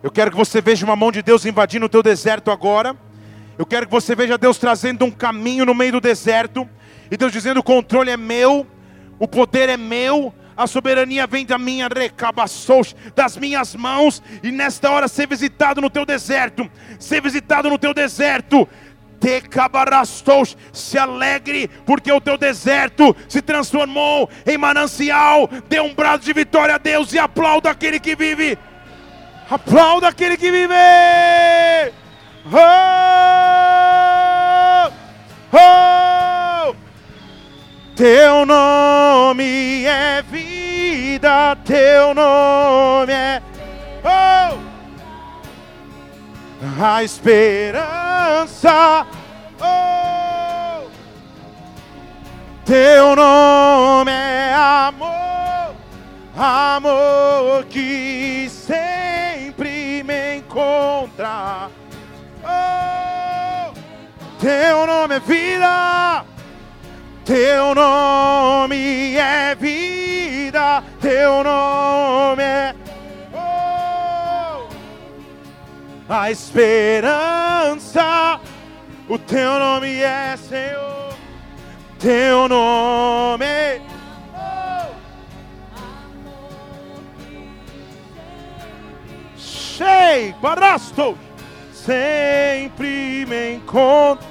[0.00, 2.96] Eu quero que você veja uma mão de Deus invadindo o teu deserto agora.
[3.58, 6.68] Eu quero que você veja Deus trazendo um caminho no meio do deserto.
[7.10, 8.64] E Deus dizendo: o controle é meu,
[9.18, 14.22] o poder é meu, a soberania vem da minha recabaçous, das minhas mãos.
[14.42, 18.68] E nesta hora ser visitado no teu deserto, ser visitado no teu deserto.
[20.72, 25.48] Se alegre, porque o teu deserto se transformou em manancial.
[25.68, 28.58] Dê um brado de vitória a Deus e aplauda aquele que vive.
[29.50, 30.74] Aplauda aquele que vive.
[32.46, 32.58] Oh,
[35.52, 36.74] oh.
[37.94, 43.42] Teu nome é vida, teu nome é
[44.02, 44.71] oh.
[46.80, 47.86] A esperança.
[49.60, 50.86] Oh.
[52.64, 55.74] Teu nome é amor,
[56.36, 61.68] amor que sempre me encontra.
[62.44, 63.72] Oh.
[64.38, 66.24] Teu nome é vida.
[67.24, 72.71] Teu nome é vida, teu nome é
[76.12, 78.02] a esperança.
[79.08, 81.14] O teu nome é Senhor,
[81.98, 83.80] teu nome é
[84.34, 84.92] oh,
[89.36, 91.18] cheio, barasto,
[91.72, 94.26] sempre me encontro.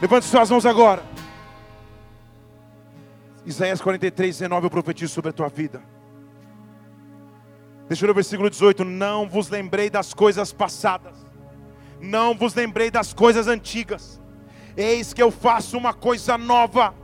[0.00, 1.02] Levante suas mãos agora.
[3.44, 5.82] Isaías 43, 19, eu profetizo sobre a tua vida.
[7.88, 8.84] Deixa eu ler o versículo 18.
[8.84, 11.16] Não vos lembrei das coisas passadas,
[12.00, 14.20] não vos lembrei das coisas antigas.
[14.76, 16.94] Eis que eu faço uma coisa nova,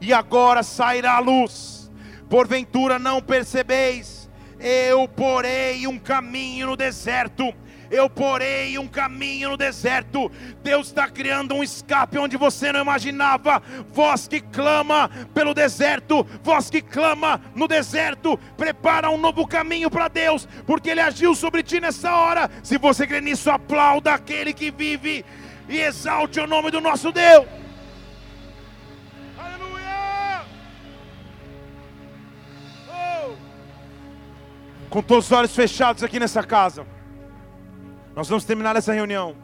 [0.00, 1.90] e agora sairá a luz.
[2.30, 7.52] Porventura não percebeis, eu porei um caminho no deserto
[7.90, 10.30] eu porei um caminho no deserto.
[10.62, 13.60] Deus está criando um escape onde você não imaginava.
[13.92, 20.08] Voz que clama pelo deserto, voz que clama no deserto, prepara um novo caminho para
[20.08, 22.48] Deus, porque Ele agiu sobre ti nessa hora.
[22.62, 25.24] Se você crê nisso, aplauda aquele que vive
[25.68, 27.46] e exalte o nome do nosso Deus.
[29.36, 30.42] Aleluia!
[32.88, 33.34] Oh!
[34.88, 36.86] Com todos os olhos fechados aqui nessa casa.
[38.14, 39.36] Nós vamos terminar essa reunião.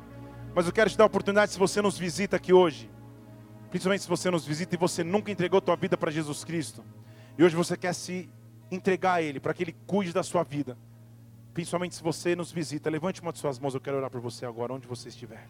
[0.55, 2.91] Mas eu quero te dar a oportunidade, se você nos visita aqui hoje,
[3.71, 6.83] principalmente se você nos visita e você nunca entregou tua vida para Jesus Cristo,
[7.37, 8.29] e hoje você quer se
[8.71, 10.77] entregar a Ele, para que Ele cuide da sua vida,
[11.53, 14.47] principalmente se você nos visita, levante uma de suas mãos, eu quero orar por você
[14.47, 15.47] agora, onde você estiver.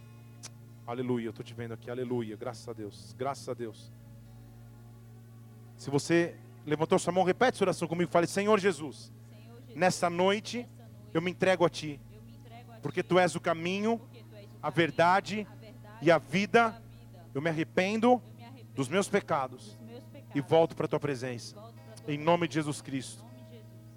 [0.84, 3.92] Aleluia, eu estou te vendo aqui, aleluia, graças a Deus, graças a Deus.
[5.76, 6.34] Se você
[6.66, 10.64] levantou sua mão, repete essa oração comigo, fale, Senhor Jesus, Senhor Jesus, nessa noite nessa
[10.64, 10.68] noite
[11.14, 12.00] eu me entrego a Ti,
[12.87, 14.01] porque Tu és o caminho,
[14.62, 15.45] a verdade
[16.01, 16.80] e a vida.
[17.34, 18.22] Eu me arrependo
[18.76, 19.76] dos meus pecados
[20.32, 21.57] e volto para a Tua presença.
[22.07, 23.26] Em nome de Jesus Cristo.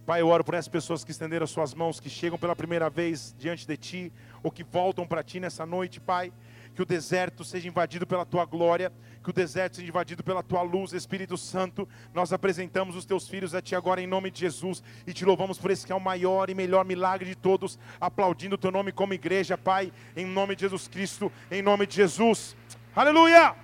[0.07, 2.89] Pai, eu oro por essas pessoas que estenderam as suas mãos, que chegam pela primeira
[2.89, 6.33] vez diante de Ti, ou que voltam para Ti nessa noite, Pai.
[6.73, 8.91] Que o deserto seja invadido pela Tua glória,
[9.23, 11.87] que o deserto seja invadido pela Tua luz, Espírito Santo.
[12.13, 15.57] Nós apresentamos os Teus filhos a Ti agora em nome de Jesus e te louvamos
[15.57, 18.91] por esse que é o maior e melhor milagre de todos, aplaudindo o Teu nome
[18.91, 22.55] como igreja, Pai, em nome de Jesus Cristo, em nome de Jesus.
[22.95, 23.55] Aleluia!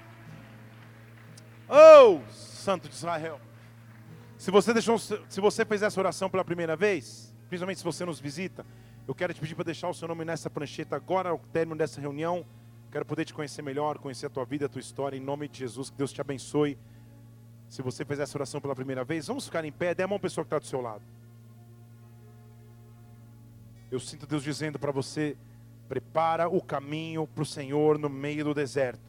[1.68, 3.40] Oh, Santo de Israel.
[4.38, 8.20] Se você deixou, se você fez essa oração pela primeira vez, principalmente se você nos
[8.20, 8.66] visita,
[9.08, 12.02] eu quero te pedir para deixar o seu nome nessa prancheta agora ao término dessa
[12.02, 12.46] reunião.
[12.96, 15.60] Quero poder te conhecer melhor, conhecer a tua vida, a tua história, em nome de
[15.60, 16.78] Jesus, que Deus te abençoe.
[17.68, 20.16] Se você fez essa oração pela primeira vez, vamos ficar em pé, dê a mão
[20.16, 21.02] à pessoa que está do seu lado.
[23.92, 25.36] Eu sinto Deus dizendo para você:
[25.90, 29.02] prepara o caminho para o Senhor no meio do deserto.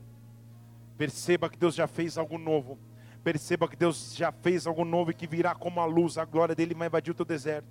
[0.99, 2.76] Perceba que Deus já fez algo novo.
[3.22, 6.57] Perceba que Deus já fez algo novo e que virá como a luz, a glória
[6.57, 7.68] dele vai invadir o teu deserto.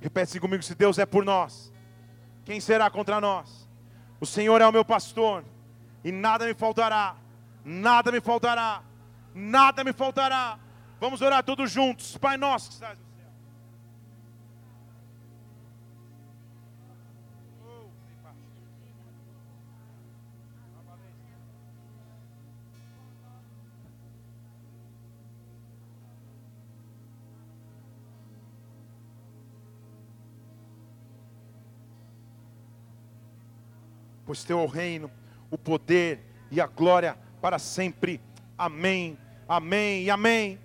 [0.00, 1.72] Repete comigo: se Deus é por nós,
[2.44, 3.67] quem será contra nós?
[4.20, 5.44] O Senhor é o meu pastor,
[6.04, 7.14] e nada me faltará,
[7.64, 8.82] nada me faltará,
[9.34, 10.58] nada me faltará.
[11.00, 13.07] Vamos orar todos juntos, Pai nosso que estás
[34.28, 35.10] pois teu é o reino,
[35.50, 38.20] o poder e a glória para sempre.
[38.58, 39.16] Amém,
[39.48, 40.60] amém e amém.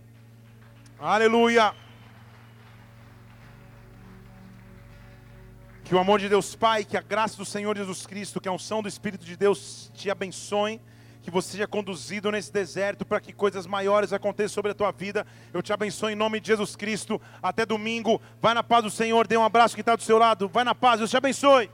[1.00, 1.74] Aleluia.
[5.86, 8.52] Que o amor de Deus Pai, que a graça do Senhor Jesus Cristo, que a
[8.52, 10.82] unção do Espírito de Deus te abençoe,
[11.22, 15.26] que você seja conduzido nesse deserto para que coisas maiores aconteçam sobre a tua vida.
[15.54, 17.22] Eu te abençoo em nome de Jesus Cristo.
[17.42, 18.22] Até domingo.
[18.42, 19.26] Vai na paz do Senhor.
[19.26, 20.50] Dê um abraço que está do seu lado.
[20.50, 20.98] Vai na paz.
[20.98, 21.72] Deus te abençoe.